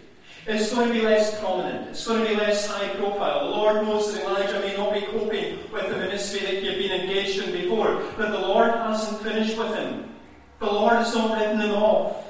It's 0.51 0.73
going 0.73 0.88
to 0.88 0.93
be 0.95 1.01
less 1.01 1.39
prominent. 1.39 1.89
It's 1.89 2.07
going 2.07 2.23
to 2.23 2.27
be 2.27 2.35
less 2.35 2.65
high 2.65 2.89
profile. 2.95 3.51
The 3.51 3.55
Lord 3.55 3.85
knows 3.85 4.12
that 4.12 4.23
Elijah 4.23 4.59
may 4.62 4.75
not 4.75 4.95
be 4.95 5.01
coping 5.01 5.59
with 5.71 5.89
the 5.89 5.95
ministry 5.95 6.39
that 6.39 6.63
he 6.63 6.65
had 6.65 6.79
been 6.79 7.01
engaged 7.01 7.43
in 7.43 7.51
before, 7.51 8.01
but 8.17 8.31
the 8.31 8.39
Lord 8.39 8.71
hasn't 8.71 9.21
finished 9.21 9.59
with 9.59 9.75
him. 9.75 10.09
The 10.57 10.65
Lord 10.65 10.93
has 10.93 11.13
not 11.13 11.38
written 11.38 11.62
him 11.62 11.75
off. 11.75 12.25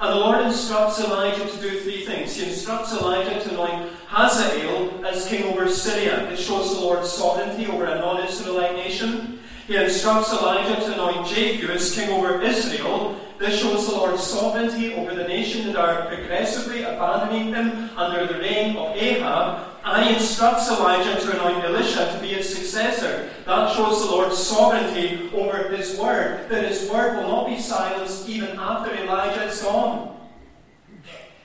And 0.00 0.14
the 0.14 0.16
Lord 0.16 0.46
instructs 0.46 0.98
Elijah 0.98 1.46
to 1.46 1.60
do 1.60 1.78
three 1.80 2.06
things. 2.06 2.34
He 2.34 2.48
instructs 2.48 2.94
Elijah 2.94 3.38
to 3.42 3.50
anoint 3.50 3.92
Hazael 4.08 5.04
as 5.04 5.28
king 5.28 5.44
over 5.44 5.68
Syria. 5.68 6.30
It 6.30 6.38
shows 6.38 6.74
the 6.74 6.80
Lord's 6.80 7.12
sovereignty 7.12 7.66
over 7.66 7.84
a 7.84 8.00
non 8.00 8.26
Israelite 8.26 8.76
nation. 8.76 9.40
He 9.66 9.76
instructs 9.76 10.32
Elijah 10.32 10.80
to 10.80 10.92
anoint 10.94 11.26
Jehu 11.28 11.68
as 11.72 11.94
king 11.94 12.10
over 12.10 12.42
Israel. 12.42 13.18
This 13.38 13.60
shows 13.60 13.88
the 13.88 13.94
Lord's 13.94 14.22
sovereignty 14.22 14.94
over 14.94 15.14
the 15.14 15.26
nation 15.26 15.66
that 15.66 15.76
are 15.76 16.06
progressively 16.06 16.82
abandoning 16.82 17.54
him 17.54 17.90
under 17.96 18.26
the 18.26 18.38
reign 18.40 18.76
of 18.76 18.96
Ahab. 18.96 19.68
And 19.84 20.06
he 20.06 20.14
instructs 20.14 20.68
Elijah 20.68 21.20
to 21.20 21.32
anoint 21.32 21.64
Elisha 21.64 22.12
to 22.12 22.20
be 22.20 22.28
his 22.28 22.54
successor. 22.54 23.30
That 23.46 23.74
shows 23.74 24.04
the 24.04 24.10
Lord's 24.10 24.38
sovereignty 24.38 25.30
over 25.32 25.68
his 25.68 25.98
word, 25.98 26.48
that 26.48 26.64
his 26.64 26.88
word 26.90 27.16
will 27.16 27.28
not 27.28 27.48
be 27.48 27.60
silenced 27.60 28.28
even 28.28 28.58
after 28.58 28.94
Elijah 28.94 29.44
is 29.44 29.60
gone. 29.62 30.16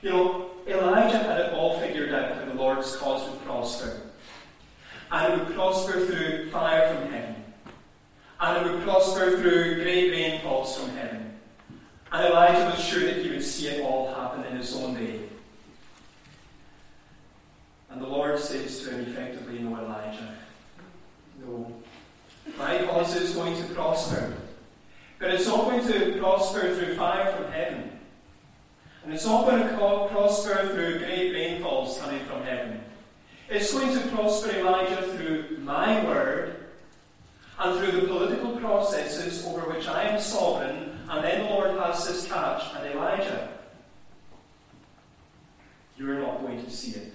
You 0.02 0.10
know, 0.10 0.50
Elijah 0.68 1.18
had 1.18 1.40
it 1.40 1.52
all 1.52 1.80
figured 1.80 2.12
out 2.12 2.36
how 2.36 2.44
the 2.44 2.54
Lord's 2.54 2.94
cause 2.96 3.28
would 3.28 3.44
prosper. 3.44 4.00
And 5.10 5.32
it 5.32 5.38
would 5.46 5.54
prosper 5.56 6.06
through 6.06 6.50
fire 6.50 6.94
from 6.94 7.10
heaven. 7.10 7.47
And 8.40 8.66
it 8.66 8.72
would 8.72 8.82
prosper 8.82 9.36
through 9.38 9.82
great 9.82 10.10
rainfalls 10.10 10.78
from 10.78 10.90
heaven. 10.90 11.32
And 12.12 12.26
Elijah 12.26 12.70
was 12.70 12.82
sure 12.82 13.04
that 13.04 13.16
he 13.16 13.30
would 13.30 13.44
see 13.44 13.68
it 13.68 13.82
all 13.82 14.14
happen 14.14 14.44
in 14.44 14.56
his 14.56 14.74
own 14.76 14.94
day. 14.94 15.20
And 17.90 18.00
the 18.00 18.06
Lord 18.06 18.38
says 18.38 18.80
to 18.84 18.90
him 18.90 19.00
effectively, 19.10 19.58
No, 19.58 19.76
Elijah, 19.76 20.34
no. 21.44 21.72
My 22.56 22.84
cause 22.86 23.14
is 23.16 23.34
going 23.34 23.56
to 23.56 23.74
prosper. 23.74 24.34
But 25.18 25.32
it's 25.32 25.46
not 25.46 25.64
going 25.64 25.86
to 25.86 26.18
prosper 26.18 26.74
through 26.74 26.94
fire 26.94 27.32
from 27.32 27.50
heaven. 27.50 27.90
And 29.04 29.12
it's 29.12 29.26
not 29.26 29.46
going 29.46 29.62
to 29.62 29.76
prosper 29.76 30.68
through 30.68 30.98
great 30.98 31.32
rainfalls 31.32 31.98
coming 31.98 32.24
from 32.26 32.42
heaven. 32.42 32.80
It's 33.50 33.72
going 33.72 33.98
to 33.98 34.08
prosper, 34.08 34.56
Elijah, 34.56 35.02
through 35.16 35.58
my 35.58 36.04
word 36.04 36.57
and 37.58 37.78
through 37.78 38.00
the 38.00 38.06
political 38.06 38.56
processes 38.56 39.44
over 39.46 39.68
which 39.70 39.88
I 39.88 40.04
am 40.04 40.20
sovereign. 40.20 40.98
And 41.08 41.24
then 41.24 41.44
the 41.44 41.50
Lord 41.50 41.78
has 41.80 42.06
this 42.06 42.28
catch, 42.28 42.62
and 42.76 42.94
Elijah, 42.94 43.48
you're 45.96 46.20
not 46.20 46.42
going 46.42 46.62
to 46.62 46.70
see 46.70 46.92
it. 46.92 47.12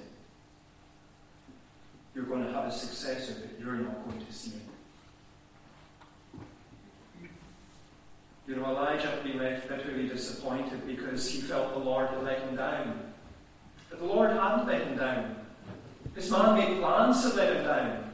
You're 2.15 2.25
going 2.25 2.45
to 2.45 2.51
have 2.51 2.65
a 2.65 2.71
successor, 2.71 3.35
but 3.39 3.59
you're 3.59 3.75
not 3.75 4.07
going 4.07 4.25
to 4.25 4.33
see 4.33 4.51
it. 4.51 4.61
You 8.47 8.57
know, 8.57 8.65
Elijah 8.65 9.19
been 9.23 9.37
left 9.37 9.69
bitterly 9.69 10.09
disappointed 10.09 10.85
because 10.85 11.29
he 11.29 11.39
felt 11.39 11.73
the 11.73 11.79
Lord 11.79 12.09
had 12.09 12.23
let 12.23 12.41
him 12.41 12.57
down. 12.57 13.13
But 13.89 13.99
the 13.99 14.05
Lord 14.05 14.31
hadn't 14.31 14.67
let 14.67 14.85
him 14.85 14.97
down. 14.97 15.35
His 16.13 16.29
man 16.29 16.55
made 16.55 16.81
plans 16.81 17.21
to 17.21 17.35
let 17.35 17.55
him 17.55 17.63
down. 17.63 18.12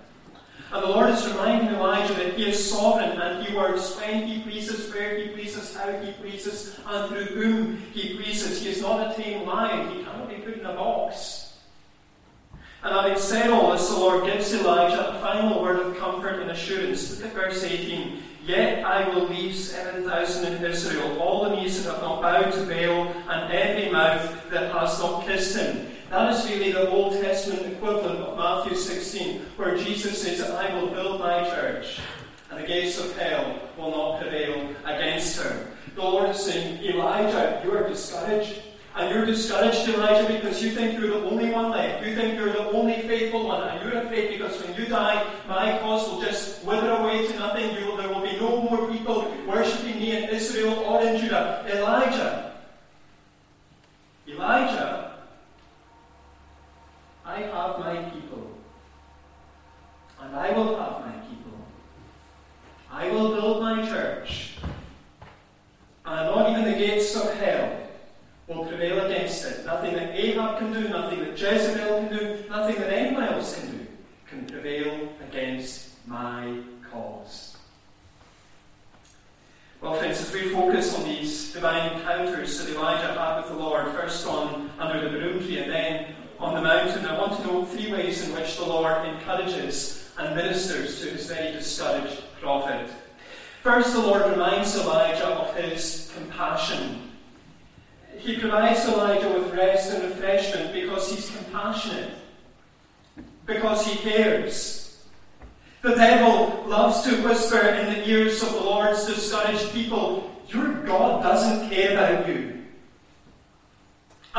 And 0.72 0.84
the 0.84 0.88
Lord 0.88 1.10
is 1.10 1.28
reminding 1.28 1.74
Elijah 1.74 2.14
that 2.14 2.36
he 2.36 2.48
is 2.48 2.72
sovereign 2.72 3.20
and 3.20 3.46
he 3.46 3.56
works 3.56 3.98
when 3.98 4.28
he 4.28 4.42
pleases, 4.42 4.94
where 4.94 5.18
he 5.18 5.30
pleases, 5.30 5.76
how 5.76 5.92
he 5.92 6.12
pleases, 6.14 6.80
and 6.86 7.10
through 7.10 7.26
whom 7.26 7.78
he 7.92 8.16
pleases. 8.16 8.62
He 8.62 8.70
is 8.70 8.82
not 8.82 9.12
a 9.12 9.16
tame 9.22 9.48
lion. 9.48 9.90
He 9.90 10.04
cannot 10.04 10.30
be 10.30 10.36
put 10.36 10.60
in 10.60 10.66
a 10.66 10.74
box. 10.74 11.58
And 12.84 12.94
having 12.94 13.18
said 13.18 13.50
all 13.50 13.72
this, 13.72 13.90
the 13.90 13.98
Lord 13.98 14.26
gives 14.26 14.54
Elijah 14.54 15.10
a 15.10 15.20
final 15.20 15.62
word 15.62 15.80
of 15.80 15.98
comfort 15.98 16.40
and 16.40 16.52
assurance. 16.52 17.20
Look 17.20 17.30
at 17.30 17.34
verse 17.34 17.64
18. 17.64 18.22
Yet 18.46 18.86
I 18.86 19.10
will 19.10 19.28
leave 19.28 19.56
7,000 19.56 20.54
in 20.54 20.64
Israel, 20.64 21.20
all 21.20 21.44
the 21.44 21.56
knees 21.56 21.84
that 21.84 21.94
have 21.94 22.02
not 22.02 22.22
bowed 22.22 22.52
to 22.54 22.66
Baal, 22.66 23.08
and 23.30 23.52
every 23.52 23.92
mouth 23.92 24.50
that 24.50 24.72
has 24.72 25.00
not 25.00 25.26
kissed 25.26 25.58
him. 25.58 25.88
That 26.10 26.34
is 26.34 26.50
really 26.50 26.72
the 26.72 26.90
Old 26.90 27.14
Testament 27.14 27.72
equivalent 27.72 28.20
of 28.20 28.36
Matthew 28.36 28.76
16, 28.76 29.42
where 29.58 29.78
Jesus 29.78 30.20
says, 30.24 30.42
I 30.42 30.74
will 30.74 30.88
build 30.88 31.20
my 31.20 31.48
church, 31.50 32.00
and 32.50 32.60
the 32.60 32.66
gates 32.66 33.00
of 33.00 33.16
hell 33.16 33.60
will 33.78 33.92
not 33.92 34.22
prevail 34.22 34.74
against 34.86 35.40
her. 35.40 35.68
The 35.94 36.02
Lord 36.02 36.32
is 36.32 36.40
saying, 36.40 36.84
Elijah, 36.84 37.62
you 37.64 37.78
are 37.78 37.88
discouraged. 37.88 38.60
And 38.96 39.14
you're 39.14 39.26
discouraged, 39.26 39.88
Elijah, 39.88 40.34
because 40.34 40.64
you 40.64 40.72
think 40.72 41.00
you're 41.00 41.10
the 41.10 41.30
only 41.30 41.52
one 41.52 41.70
left. 41.70 42.04
You 42.04 42.16
think 42.16 42.40
you're 42.40 42.54
the 42.54 42.72
only 42.72 43.02
faithful 43.04 43.48
one. 43.48 43.68
And 43.70 43.84
you're 43.84 44.02
afraid 44.02 44.32
because 44.32 44.62
when 44.64 44.76
you 44.76 44.88
die, 44.88 45.24
my 45.48 45.78
cause 45.78 46.10
will 46.10 46.22
just 46.22 46.66
wither 46.66 46.90
away 46.90 47.28
to 47.28 47.38
nothing. 47.38 47.76
Will, 47.76 47.98
there 47.98 48.10
will 48.10 48.22
be 48.22 48.36
no 48.38 48.62
more 48.64 48.92
people 48.92 49.32
worshipping 49.48 50.00
me 50.00 50.18
in 50.18 50.30
Israel 50.30 50.74
or 50.80 51.02
in 51.02 51.22
Judah. 51.22 51.64
Elijah. 51.70 52.56
Elijah. 54.28 55.09
I 57.40 57.48
have 57.48 57.80
my 57.80 58.10
people. 58.10 58.52
And 60.22 60.36
I 60.36 60.52
will 60.52 60.78
have 60.78 61.06
my 61.06 61.14
people. 61.30 61.58
I 62.92 63.10
will 63.10 63.34
build 63.34 63.62
my 63.62 63.88
church. 63.88 64.58
And 66.06 66.36
not 66.36 66.50
even 66.50 66.66
the 66.66 66.78
gates 66.78 67.16
of 67.16 67.34
hell 67.36 67.78
will 68.48 68.66
prevail 68.66 69.06
against 69.06 69.46
it. 69.46 69.66
Nothing 69.66 69.94
that 69.94 70.16
Ahab 70.16 70.60
can 70.60 70.74
do, 70.74 70.90
nothing 70.90 71.20
that 71.20 71.40
Jezebel 71.40 72.00
can 72.00 72.18
do, 72.18 72.44
nothing 72.50 72.76
that 72.76 72.92
anyone 72.92 73.24
else 73.24 73.58
can 73.58 73.72
do 73.72 73.88
can 74.28 74.46
prevail 74.46 75.10
against 75.30 76.06
my 76.08 76.58
cause. 76.92 77.56
Well, 79.80 79.94
friends, 79.94 80.20
as 80.20 80.34
we 80.34 80.50
focus 80.50 80.94
on 80.98 81.06
these 81.06 81.54
divine 81.54 81.94
encounters 81.94 82.60
that 82.60 82.76
Elijah 82.76 83.14
had 83.14 83.38
with 83.38 83.48
the 83.48 83.56
Lord, 83.56 83.88
first 83.94 84.28
on 84.28 84.70
under 84.78 85.10
the 85.10 85.18
broom 85.18 85.40
tree 85.40 85.60
and 85.60 85.72
then 85.72 86.16
on 86.40 86.56
the 86.56 86.62
mountain, 86.62 87.06
I 87.06 87.18
want 87.18 87.40
to 87.42 87.48
note 87.48 87.70
three 87.70 87.92
ways 87.92 88.28
in 88.28 88.34
which 88.34 88.58
the 88.58 88.66
Lord 88.66 89.06
encourages 89.06 90.12
and 90.18 90.36
ministers 90.36 91.02
to 91.02 91.10
his 91.10 91.28
very 91.28 91.52
discouraged 91.52 92.22
prophet. 92.40 92.90
First, 93.62 93.94
the 93.94 94.00
Lord 94.00 94.32
reminds 94.32 94.76
Elijah 94.78 95.28
of 95.28 95.56
his 95.56 96.12
compassion 96.16 97.10
he 98.20 98.38
provides 98.38 98.86
Elijah 98.86 99.30
with 99.30 99.54
rest 99.54 99.94
and 99.94 100.04
refreshment 100.04 100.74
because 100.74 101.10
he's 101.10 101.30
compassionate 101.30 102.12
because 103.46 103.86
he 103.86 103.98
cares. 103.98 105.02
The 105.82 105.96
devil 105.96 106.66
loves 106.68 107.02
to 107.04 107.16
whisper 107.24 107.60
in 107.60 107.94
the 107.94 108.10
ears 108.10 108.44
of 108.44 108.52
the 108.52 108.60
Lord's 108.60 109.06
discouraged 109.06 109.72
people, 109.72 110.30
Your 110.50 110.74
God 110.84 111.24
doesn't 111.24 111.70
care 111.70 111.94
about 111.94 112.28
you. 112.28 112.59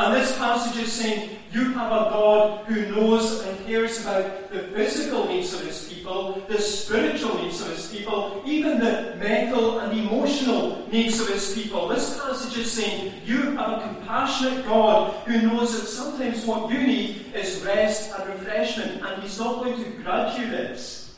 And 0.01 0.15
this 0.15 0.35
passage 0.39 0.81
is 0.81 0.91
saying, 0.91 1.37
you 1.51 1.73
have 1.73 1.91
a 1.91 2.09
God 2.09 2.65
who 2.65 2.89
knows 2.89 3.45
and 3.45 3.65
cares 3.67 4.01
about 4.01 4.51
the 4.51 4.63
physical 4.73 5.27
needs 5.27 5.53
of 5.53 5.61
his 5.61 5.93
people, 5.93 6.43
the 6.49 6.59
spiritual 6.59 7.37
needs 7.39 7.61
of 7.61 7.67
his 7.67 7.87
people, 7.91 8.41
even 8.43 8.79
the 8.79 9.15
mental 9.19 9.77
and 9.77 9.99
emotional 9.99 10.89
needs 10.89 11.19
of 11.19 11.27
his 11.27 11.53
people. 11.53 11.87
This 11.87 12.19
passage 12.19 12.57
is 12.57 12.71
saying 12.71 13.13
you 13.25 13.55
have 13.57 13.77
a 13.77 13.81
compassionate 13.81 14.65
God 14.65 15.13
who 15.27 15.39
knows 15.39 15.79
that 15.79 15.85
sometimes 15.85 16.45
what 16.45 16.71
you 16.71 16.79
need 16.79 17.35
is 17.35 17.61
rest 17.63 18.11
and 18.17 18.27
refreshment, 18.27 19.03
and 19.03 19.21
he's 19.21 19.37
not 19.37 19.63
going 19.63 19.83
to 19.83 19.89
grudge 20.01 20.39
you 20.39 20.49
this. 20.49 21.13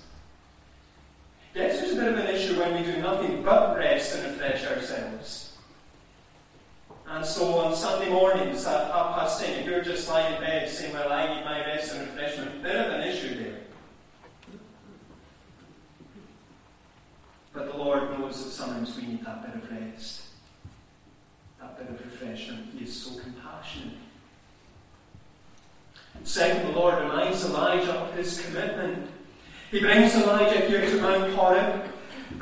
Yes, 1.55 1.79
there's 1.79 1.93
a 1.93 1.95
bit 1.95 2.07
of 2.11 2.19
an 2.19 2.27
issue 2.27 2.59
when 2.59 2.73
we 2.73 2.91
do 2.91 2.97
nothing 3.01 3.43
but 3.43 3.77
rest 3.77 4.17
and 4.17 4.25
refresh 4.25 4.65
ourselves. 4.65 5.42
And 7.07 7.25
so 7.25 7.59
on 7.59 7.75
Sunday 7.75 8.09
mornings 8.09 8.65
at 8.65 8.91
half 8.91 9.15
past 9.15 9.43
ten, 9.43 9.59
if 9.59 9.65
you're 9.65 9.83
just 9.83 10.09
lying 10.09 10.35
in 10.35 10.41
bed 10.41 10.69
saying, 10.69 10.93
Well, 10.93 11.11
I 11.11 11.35
need 11.35 11.45
my 11.45 11.59
rest 11.59 11.93
and 11.93 12.07
refreshment, 12.07 12.63
bit 12.63 12.75
of 12.75 12.93
an 12.93 13.01
issue 13.01 13.43
there. 13.43 13.59
But 17.53 17.71
the 17.71 17.77
Lord 17.77 18.09
knows 18.17 18.43
that 18.43 18.51
sometimes 18.51 18.97
we 18.97 19.05
need 19.05 19.25
that 19.25 19.45
bit 19.45 19.63
of 19.63 19.71
rest, 19.71 20.23
that 21.59 21.77
bit 21.77 21.89
of 21.89 22.03
refreshment. 22.03 22.73
He 22.75 22.85
is 22.85 22.99
so 22.99 23.19
compassionate. 23.19 23.97
Second, 26.23 26.73
the 26.73 26.79
Lord 26.79 27.03
reminds 27.03 27.45
Elijah 27.45 27.93
of 27.93 28.13
his 28.15 28.43
commitment. 28.43 29.09
He 29.71 29.79
brings 29.79 30.15
Elijah 30.15 30.61
here 30.61 30.81
to 30.81 31.01
Mount 31.01 31.33
Horeb 31.33 31.92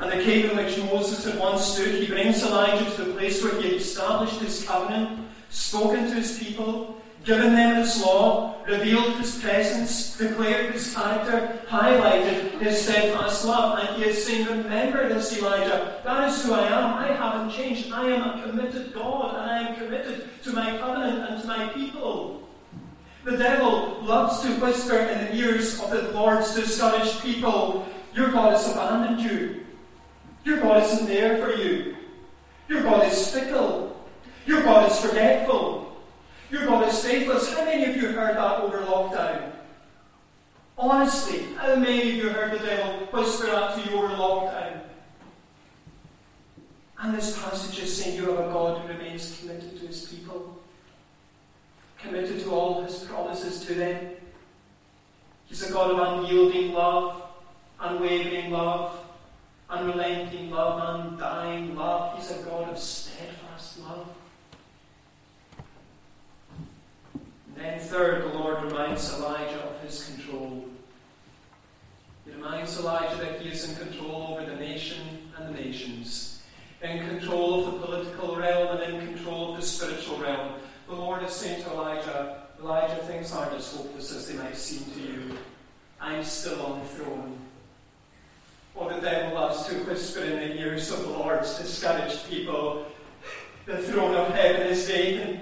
and 0.02 0.10
the 0.10 0.24
cave 0.24 0.50
in 0.50 0.56
which 0.56 0.76
Moses 0.78 1.24
had 1.24 1.38
once 1.38 1.64
stood, 1.64 1.94
he 1.94 2.08
brings 2.08 2.42
Elijah 2.42 2.90
to 2.96 3.04
the 3.04 3.12
place 3.12 3.40
where 3.40 3.54
he 3.60 3.68
had 3.68 3.76
established 3.76 4.40
his 4.40 4.64
covenant, 4.64 5.28
spoken 5.48 6.08
to 6.08 6.14
his 6.14 6.40
people, 6.40 7.00
given 7.24 7.54
them 7.54 7.76
his 7.76 8.02
law, 8.02 8.56
revealed 8.66 9.14
his 9.14 9.38
presence, 9.40 10.16
declared 10.16 10.72
his 10.72 10.92
character, 10.92 11.60
highlighted 11.68 12.60
his 12.60 12.82
steadfast 12.82 13.44
love. 13.44 13.78
And 13.78 14.02
he 14.02 14.10
is 14.10 14.26
saying, 14.26 14.46
Remember 14.46 15.08
this, 15.08 15.38
Elijah. 15.38 16.00
That 16.02 16.28
is 16.28 16.44
who 16.44 16.54
I 16.54 16.66
am. 16.66 16.94
I 16.94 17.06
haven't 17.12 17.50
changed. 17.50 17.92
I 17.92 18.10
am 18.10 18.22
a 18.22 18.42
committed 18.42 18.92
God, 18.92 19.36
and 19.36 19.50
I 19.50 19.68
am 19.68 19.76
committed 19.76 20.28
to 20.42 20.52
my 20.52 20.78
covenant 20.78 21.30
and 21.30 21.40
to 21.42 21.46
my 21.46 21.68
people. 21.68 22.48
The 23.22 23.36
devil 23.36 24.00
loves 24.02 24.40
to 24.40 24.48
whisper 24.54 24.96
in 24.96 25.26
the 25.26 25.34
ears 25.36 25.80
of 25.80 25.90
the 25.90 26.10
Lord's 26.10 26.56
discouraged 26.56 27.22
people, 27.22 27.86
Your 28.16 28.32
God 28.32 28.50
has 28.50 28.68
abandoned 28.68 29.20
you. 29.20 29.61
Your 30.44 30.60
God 30.60 30.82
isn't 30.82 31.06
there 31.06 31.38
for 31.38 31.54
you. 31.60 31.96
Your 32.68 32.82
God 32.82 33.06
is 33.06 33.30
fickle. 33.30 33.96
Your 34.46 34.62
God 34.62 34.90
is 34.90 35.00
forgetful. 35.00 35.96
Your 36.50 36.66
God 36.66 36.88
is 36.88 37.04
faithless. 37.04 37.54
How 37.54 37.64
many 37.64 37.84
of 37.84 37.96
you 37.96 38.08
heard 38.08 38.36
that 38.36 38.60
over 38.60 38.78
lockdown? 38.78 39.52
Honestly, 40.76 41.44
how 41.56 41.76
many 41.76 42.10
of 42.10 42.16
you 42.16 42.28
heard 42.30 42.52
the 42.52 42.64
devil 42.64 43.06
whisper 43.12 43.46
that 43.46 43.76
to 43.76 43.90
you 43.90 43.96
over 43.96 44.08
lockdown? 44.08 44.80
And 46.98 47.14
this 47.14 47.38
passage 47.42 47.78
is 47.82 47.96
saying 47.96 48.16
you 48.16 48.30
have 48.30 48.38
a 48.38 48.52
God 48.52 48.80
who 48.80 48.88
remains 48.88 49.38
committed 49.38 49.78
to 49.80 49.86
his 49.86 50.06
people, 50.06 50.58
committed 51.98 52.40
to 52.40 52.50
all 52.50 52.82
his 52.82 53.00
promises 53.00 53.64
to 53.66 53.74
them. 53.74 54.10
He's 55.46 55.68
a 55.68 55.72
God 55.72 55.90
of 55.90 55.98
unyielding 55.98 56.72
love, 56.72 57.22
unwavering 57.80 58.50
love, 58.50 59.04
unrelenting 59.72 60.50
love, 60.50 61.02
undying 61.02 61.74
love. 61.74 62.18
He's 62.18 62.30
a 62.30 62.42
God 62.42 62.68
of 62.68 62.78
steadfast 62.78 63.80
love. 63.80 64.06
And 67.14 67.56
then, 67.56 67.80
third, 67.80 68.22
the 68.22 68.38
Lord 68.38 68.62
reminds 68.64 69.12
Elijah 69.14 69.62
of 69.62 69.80
his 69.80 70.04
control. 70.04 70.66
He 72.26 72.32
reminds 72.32 72.78
Elijah 72.78 73.16
that 73.16 73.40
he 73.40 73.48
is 73.48 73.68
in 73.68 73.76
control 73.76 74.36
over 74.36 74.48
the 74.48 74.56
nation 74.56 75.30
and 75.38 75.54
the 75.54 75.60
nations, 75.60 76.42
in 76.82 77.06
control 77.08 77.66
of 77.66 77.72
the 77.72 77.86
political 77.86 78.36
realm 78.36 78.78
and 78.78 78.94
in 78.94 79.14
control 79.14 79.54
of 79.54 79.60
the 79.60 79.66
spiritual 79.66 80.18
realm. 80.18 80.52
The 80.86 80.94
Lord 80.94 81.22
is 81.22 81.32
saying 81.32 81.64
to 81.64 81.70
Elijah, 81.70 82.42
Elijah, 82.60 82.96
things 83.06 83.32
aren't 83.32 83.54
as 83.54 83.72
hopeless 83.72 84.14
as 84.14 84.28
they 84.28 84.34
might 84.34 84.56
seem 84.56 84.84
to 84.92 85.00
you. 85.00 85.38
I'm 86.00 86.22
still 86.24 86.60
on 86.62 86.80
the 86.80 86.86
throne. 86.86 87.38
Or 88.74 88.92
the 88.92 89.00
devil 89.00 89.34
loves 89.34 89.66
to 89.66 89.74
whisper 89.84 90.22
in 90.24 90.36
the 90.36 90.60
ears 90.60 90.90
of 90.90 91.02
the 91.02 91.10
Lord's 91.10 91.58
discouraged 91.58 92.28
people, 92.28 92.86
the 93.66 93.78
throne 93.78 94.14
of 94.14 94.34
heaven 94.34 94.66
is 94.66 94.88
vacant. 94.88 95.40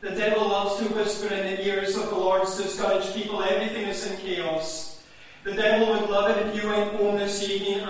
The 0.00 0.10
devil 0.10 0.48
loves 0.48 0.78
to 0.80 0.94
whisper 0.94 1.32
in 1.32 1.56
the 1.56 1.66
ears 1.66 1.96
of 1.96 2.10
the 2.10 2.16
Lord's 2.16 2.56
discouraged 2.56 3.14
people, 3.14 3.42
everything 3.42 3.86
is 3.88 4.06
in 4.06 4.16
chaos. 4.18 5.02
The 5.44 5.54
devil 5.54 5.88
would 5.88 6.10
love 6.10 6.36
it 6.36 6.46
if 6.48 6.62
you 6.62 6.68
went 6.68 6.92
home 6.96 7.16
this 7.16 7.48
evening 7.48 7.80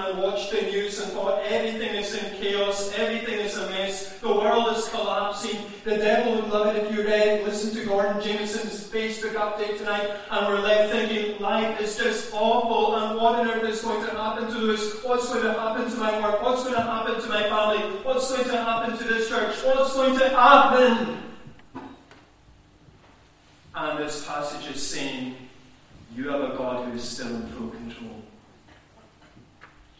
news 0.62 1.00
and 1.00 1.12
thought 1.12 1.42
everything 1.44 1.94
is 1.94 2.14
in 2.14 2.34
chaos, 2.36 2.92
everything 2.96 3.40
is 3.40 3.56
a 3.56 3.68
mess, 3.70 4.18
the 4.18 4.28
world 4.28 4.76
is 4.76 4.88
collapsing. 4.88 5.58
The 5.84 5.96
devil 5.96 6.36
would 6.36 6.50
love 6.50 6.74
it 6.74 6.84
if 6.84 6.94
you 6.94 7.04
read, 7.04 7.44
listen 7.44 7.74
to 7.74 7.84
Gordon 7.84 8.20
Jameson's 8.22 8.88
Facebook 8.88 9.34
update 9.34 9.78
tonight 9.78 10.10
and 10.30 10.46
we're 10.46 10.60
left 10.60 10.92
thinking 10.92 11.40
life 11.40 11.80
is 11.80 11.96
just 11.96 12.32
awful 12.32 12.96
and 12.96 13.16
what 13.16 13.36
on 13.36 13.50
earth 13.50 13.68
is 13.68 13.82
going 13.82 14.04
to 14.04 14.10
happen 14.12 14.48
to 14.48 14.72
us? 14.72 15.04
What's 15.04 15.28
going 15.28 15.44
to 15.44 15.52
happen 15.52 15.90
to 15.90 15.96
my 15.96 16.20
work? 16.20 16.42
What's 16.42 16.62
going 16.62 16.74
to 16.74 16.82
happen 16.82 17.20
to 17.20 17.28
my 17.28 17.42
family? 17.44 17.78
What's 18.02 18.30
going 18.30 18.48
to 18.48 18.56
happen 18.56 18.96
to 18.98 19.04
this 19.04 19.28
church? 19.28 19.56
What's 19.64 19.94
going 19.94 20.18
to 20.18 20.28
happen? 20.30 21.22
And 23.74 23.98
this 23.98 24.26
passage 24.26 24.74
is 24.74 24.84
saying, 24.84 25.36
you 26.14 26.30
have 26.30 26.40
a 26.40 26.56
God 26.56 26.86
who 26.86 26.92
is 26.96 27.04
still 27.04 27.28
in 27.28 27.46
full 27.48 27.68
control. 27.68 28.15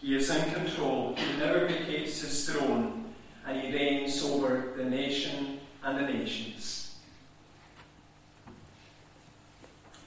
He 0.07 0.14
is 0.14 0.31
in 0.31 0.53
control. 0.53 1.16
He 1.16 1.37
never 1.37 1.66
vacates 1.66 2.21
his 2.21 2.49
throne, 2.49 3.12
and 3.45 3.61
he 3.61 3.75
reigns 3.75 4.23
over 4.23 4.73
the 4.77 4.85
nation 4.85 5.59
and 5.83 5.99
the 5.99 6.03
nations. 6.03 6.95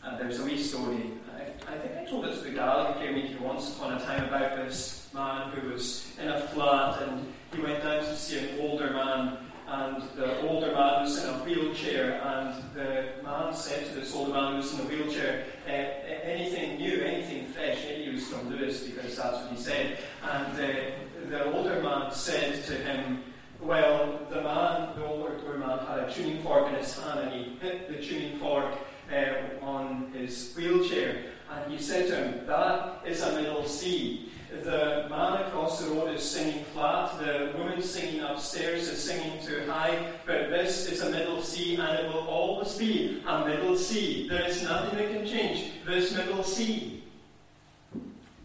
Uh, 0.01 0.17
there's 0.17 0.39
a 0.39 0.45
wee 0.45 0.57
story. 0.57 1.11
I, 1.35 1.73
I, 1.73 1.77
think 1.79 1.97
I 1.97 2.09
told 2.09 2.23
it 2.23 2.33
to 2.33 2.43
the 2.45 2.51
gal 2.51 2.93
who 2.93 2.99
came 3.01 3.15
in 3.15 3.27
here 3.27 3.41
once 3.41 3.75
upon 3.75 3.95
a 3.95 3.99
time 3.99 4.23
about 4.23 4.55
this 4.55 5.09
man 5.13 5.51
who 5.51 5.69
was 5.69 6.15
in 6.17 6.29
a 6.29 6.47
flat 6.47 7.01
and 7.01 7.33
he 7.53 7.61
went 7.61 7.83
down 7.83 8.01
to 8.01 8.15
see 8.15 8.39
an 8.39 8.59
older 8.61 8.91
man 8.91 9.37
and 9.71 10.01
the 10.15 10.41
older 10.47 10.71
man 10.71 11.03
was 11.03 11.23
in 11.23 11.29
a 11.29 11.37
wheelchair, 11.39 12.21
and 12.23 12.63
the 12.73 13.23
man 13.23 13.53
said 13.53 13.85
to 13.85 13.93
this 13.93 14.15
older 14.15 14.33
man 14.33 14.51
who 14.53 14.57
was 14.57 14.73
in 14.73 14.79
a 14.79 14.83
wheelchair, 14.89 15.45
uh, 15.67 15.71
anything 15.71 16.77
new, 16.77 17.01
anything 17.01 17.45
fresh, 17.47 17.83
maybe 17.85 18.05
he 18.05 18.09
was 18.09 18.18
from 18.29 18.49
Lewis 18.49 18.81
because 18.81 19.15
that's 19.15 19.37
what 19.37 19.51
he 19.51 19.57
said. 19.57 19.97
And 20.23 20.53
uh, 20.53 21.29
the 21.29 21.51
older 21.51 21.81
man 21.81 22.11
said 22.11 22.63
to 22.65 22.73
him, 22.73 23.23
well, 23.61 24.19
the 24.29 24.41
man, 24.41 24.95
the 24.95 25.05
older 25.05 25.57
man, 25.57 25.79
had 25.79 25.99
a 25.99 26.13
tuning 26.13 26.41
fork 26.41 26.69
in 26.69 26.75
his 26.75 26.97
hand, 26.97 27.19
and 27.19 27.31
he 27.33 27.57
hit 27.59 27.89
the 27.89 28.01
tuning 28.01 28.39
fork 28.39 28.73
uh, 29.11 29.65
on 29.65 30.11
his 30.13 30.53
wheelchair, 30.55 31.23
and 31.51 31.71
he 31.71 31.77
said 31.77 32.07
to 32.07 32.15
him, 32.15 32.47
that 32.47 33.01
is 33.05 33.21
a 33.21 33.33
middle 33.33 33.65
C 33.65 34.29
the 34.63 35.05
man 35.09 35.43
across 35.43 35.79
the 35.79 35.91
road 35.91 36.15
is 36.15 36.23
singing 36.23 36.63
flat, 36.65 37.19
the 37.19 37.53
woman 37.57 37.81
singing 37.81 38.21
upstairs 38.21 38.87
is 38.87 39.01
singing 39.01 39.43
too 39.45 39.63
high, 39.67 40.11
but 40.25 40.49
this 40.49 40.89
is 40.89 41.01
a 41.01 41.09
middle 41.09 41.41
C 41.41 41.75
and 41.75 41.99
it 41.99 42.07
will 42.07 42.27
always 42.27 42.75
be 42.75 43.21
a 43.27 43.45
middle 43.45 43.77
C. 43.77 44.27
There 44.27 44.47
is 44.47 44.63
nothing 44.63 44.97
that 44.97 45.11
can 45.11 45.27
change 45.27 45.71
this 45.85 46.15
middle 46.15 46.43
C. 46.43 46.98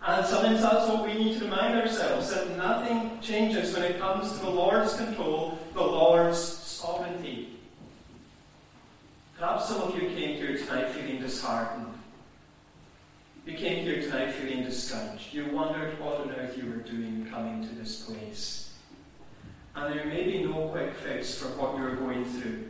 And 0.07 0.27
sometimes 0.27 0.61
that's 0.61 0.89
what 0.89 1.07
we 1.07 1.15
need 1.15 1.39
to 1.39 1.45
remind 1.45 1.81
ourselves 1.81 2.35
that 2.35 2.57
nothing 2.57 3.19
changes 3.21 3.75
when 3.75 3.85
it 3.85 3.99
comes 3.99 4.33
to 4.33 4.39
the 4.45 4.51
Lord's 4.51 4.95
control, 4.97 5.59
the 5.73 5.81
Lord's 5.81 6.39
sovereignty. 6.39 7.59
Perhaps 9.39 9.69
some 9.69 9.81
of 9.81 9.95
you 9.95 10.11
came 10.11 10.37
here 10.37 10.57
tonight 10.59 10.91
feeling 10.91 11.21
disheartened 11.21 11.95
you 13.47 13.55
came 13.59 13.85
here 13.85 14.01
tonight 14.01 14.33
feeling 14.33 14.65
discouraged. 14.65 15.35
You 15.35 15.47
wondered 15.51 16.01
what 16.01 16.21
on 16.21 16.31
earth 16.31 16.57
you 16.57 16.65
were 16.65 16.79
doing 16.79 17.27
coming 17.31 17.67
to 17.69 17.75
this 17.75 18.03
place. 18.03 18.73
And 19.77 19.95
there 19.95 20.07
may 20.07 20.25
be 20.25 20.45
no 20.45 20.69
quick 20.69 20.95
fix 20.95 21.35
for 21.35 21.49
what 21.49 21.77
you're 21.77 21.97
going 21.97 22.25
through. 22.25 22.69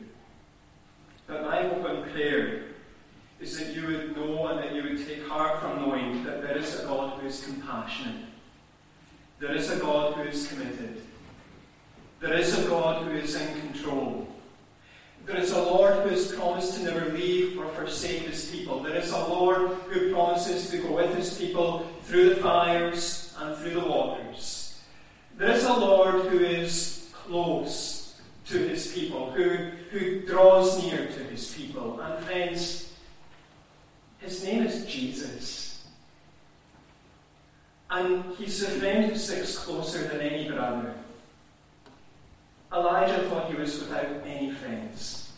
But 1.29 1.45
my 1.45 1.63
hope 1.63 1.85
and 1.85 2.13
prayer 2.13 2.63
is 3.41 3.59
that 3.59 3.75
you 3.75 3.87
would 3.87 4.17
know 4.17 4.49
and 4.49 4.59
that 4.59 4.75
you 4.75 4.83
would 4.83 5.07
take 5.07 5.27
heart 5.27 5.61
from 5.61 5.81
knowing 5.81 6.25
that 6.25 6.43
there 6.43 6.57
is 6.57 6.81
a 6.81 6.85
God 6.85 7.19
who 7.19 7.27
is 7.27 7.45
compassionate. 7.45 8.25
There 9.41 9.55
is 9.55 9.71
a 9.71 9.79
God 9.79 10.15
who 10.15 10.23
is 10.23 10.47
committed. 10.49 11.03
There 12.21 12.35
is 12.35 12.59
a 12.59 12.69
God 12.69 13.05
who 13.05 13.11
is 13.13 13.35
in 13.35 13.61
control. 13.61 14.29
There 15.27 15.37
is 15.37 15.53
a 15.53 15.63
Lord 15.63 16.03
who 16.03 16.11
has 16.11 16.33
promised 16.33 16.75
to 16.75 16.85
never 16.85 17.11
leave 17.11 17.59
or 17.59 17.67
forsake 17.69 18.23
his 18.23 18.51
people. 18.51 18.83
There 18.83 18.97
is 18.97 19.11
a 19.11 19.27
Lord 19.27 19.71
who 19.89 20.13
promises 20.13 20.71
to 20.71 20.79
go 20.79 20.97
with 20.97 21.15
his 21.15 21.37
people 21.39 21.87
through 22.03 22.31
the 22.31 22.37
fires 22.37 23.35
and 23.39 23.57
through 23.57 23.75
the 23.75 23.89
waters. 23.89 24.83
There 25.37 25.51
is 25.51 25.65
a 25.65 25.73
Lord 25.73 26.27
who 26.27 26.39
is 26.39 27.11
close 27.13 28.21
to 28.47 28.59
his 28.59 28.93
people, 28.93 29.31
who, 29.33 29.71
who 29.91 30.21
draws 30.27 30.83
near 30.83 31.07
to 31.07 31.25
his 31.25 31.55
people. 31.55 31.99
And 32.01 32.25
friends, 32.25 32.84
his 34.35 34.45
name 34.45 34.67
is 34.67 34.85
Jesus. 34.87 35.85
And 37.91 38.25
he's 38.37 38.61
the 38.61 38.67
friend 38.67 39.05
who 39.05 39.17
sticks 39.17 39.57
closer 39.57 40.09
than 40.09 40.21
any 40.21 40.51
brother. 40.51 40.95
Elijah 42.73 43.29
thought 43.29 43.51
he 43.51 43.57
was 43.57 43.79
without 43.79 44.07
any 44.27 44.51
friends. 44.51 45.31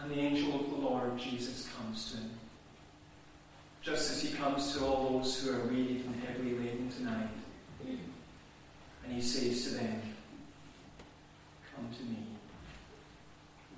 And 0.00 0.12
the 0.12 0.20
angel 0.20 0.54
of 0.60 0.70
the 0.70 0.76
Lord, 0.76 1.18
Jesus, 1.18 1.68
comes 1.76 2.12
to 2.12 2.18
him. 2.18 2.30
Just 3.82 4.12
as 4.12 4.22
he 4.22 4.36
comes 4.36 4.74
to 4.74 4.84
all 4.84 5.18
those 5.18 5.42
who 5.42 5.52
are 5.52 5.64
weary 5.64 6.02
and 6.06 6.22
heavily 6.24 6.54
laden 6.54 6.90
tonight. 6.90 7.28
And 7.84 9.12
he 9.12 9.20
says 9.20 9.64
to 9.64 9.70
them, 9.70 10.02
Come 11.74 11.88
to 11.96 12.02
me, 12.04 12.18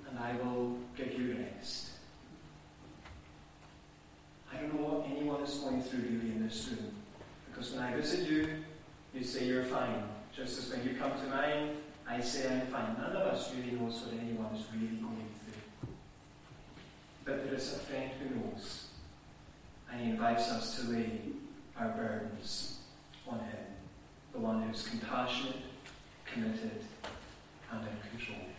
and 0.09 0.19
I 0.19 0.33
will 0.43 0.77
give 0.97 1.13
you 1.13 1.40
Because 6.51 7.71
when 7.71 7.81
I 7.81 7.95
visit 7.95 8.29
you, 8.29 8.47
you 9.13 9.23
say 9.23 9.45
you're 9.45 9.63
fine. 9.63 10.03
Just 10.35 10.57
as 10.59 10.69
when 10.69 10.85
you 10.85 10.99
come 10.99 11.11
to 11.11 11.27
mine, 11.27 11.77
I 12.05 12.19
say 12.19 12.53
I'm 12.53 12.67
fine. 12.67 12.95
None 12.99 13.15
of 13.15 13.27
us 13.27 13.53
really 13.55 13.71
knows 13.71 14.01
what 14.01 14.19
anyone 14.19 14.53
is 14.53 14.65
really 14.73 14.97
going 14.97 15.27
through. 15.45 15.89
But 17.23 17.45
there 17.45 17.53
is 17.53 17.73
a 17.73 17.79
friend 17.79 18.11
who 18.19 18.35
knows, 18.35 18.87
and 19.89 20.01
he 20.01 20.09
invites 20.11 20.49
us 20.49 20.75
to 20.77 20.91
lay 20.91 21.21
our 21.79 21.89
burdens 21.89 22.79
on 23.27 23.39
him, 23.39 23.65
the 24.33 24.39
one 24.39 24.63
who's 24.63 24.85
compassionate, 24.89 25.55
committed, 26.25 26.83
and 27.71 27.87
in 27.87 28.17
control. 28.17 28.50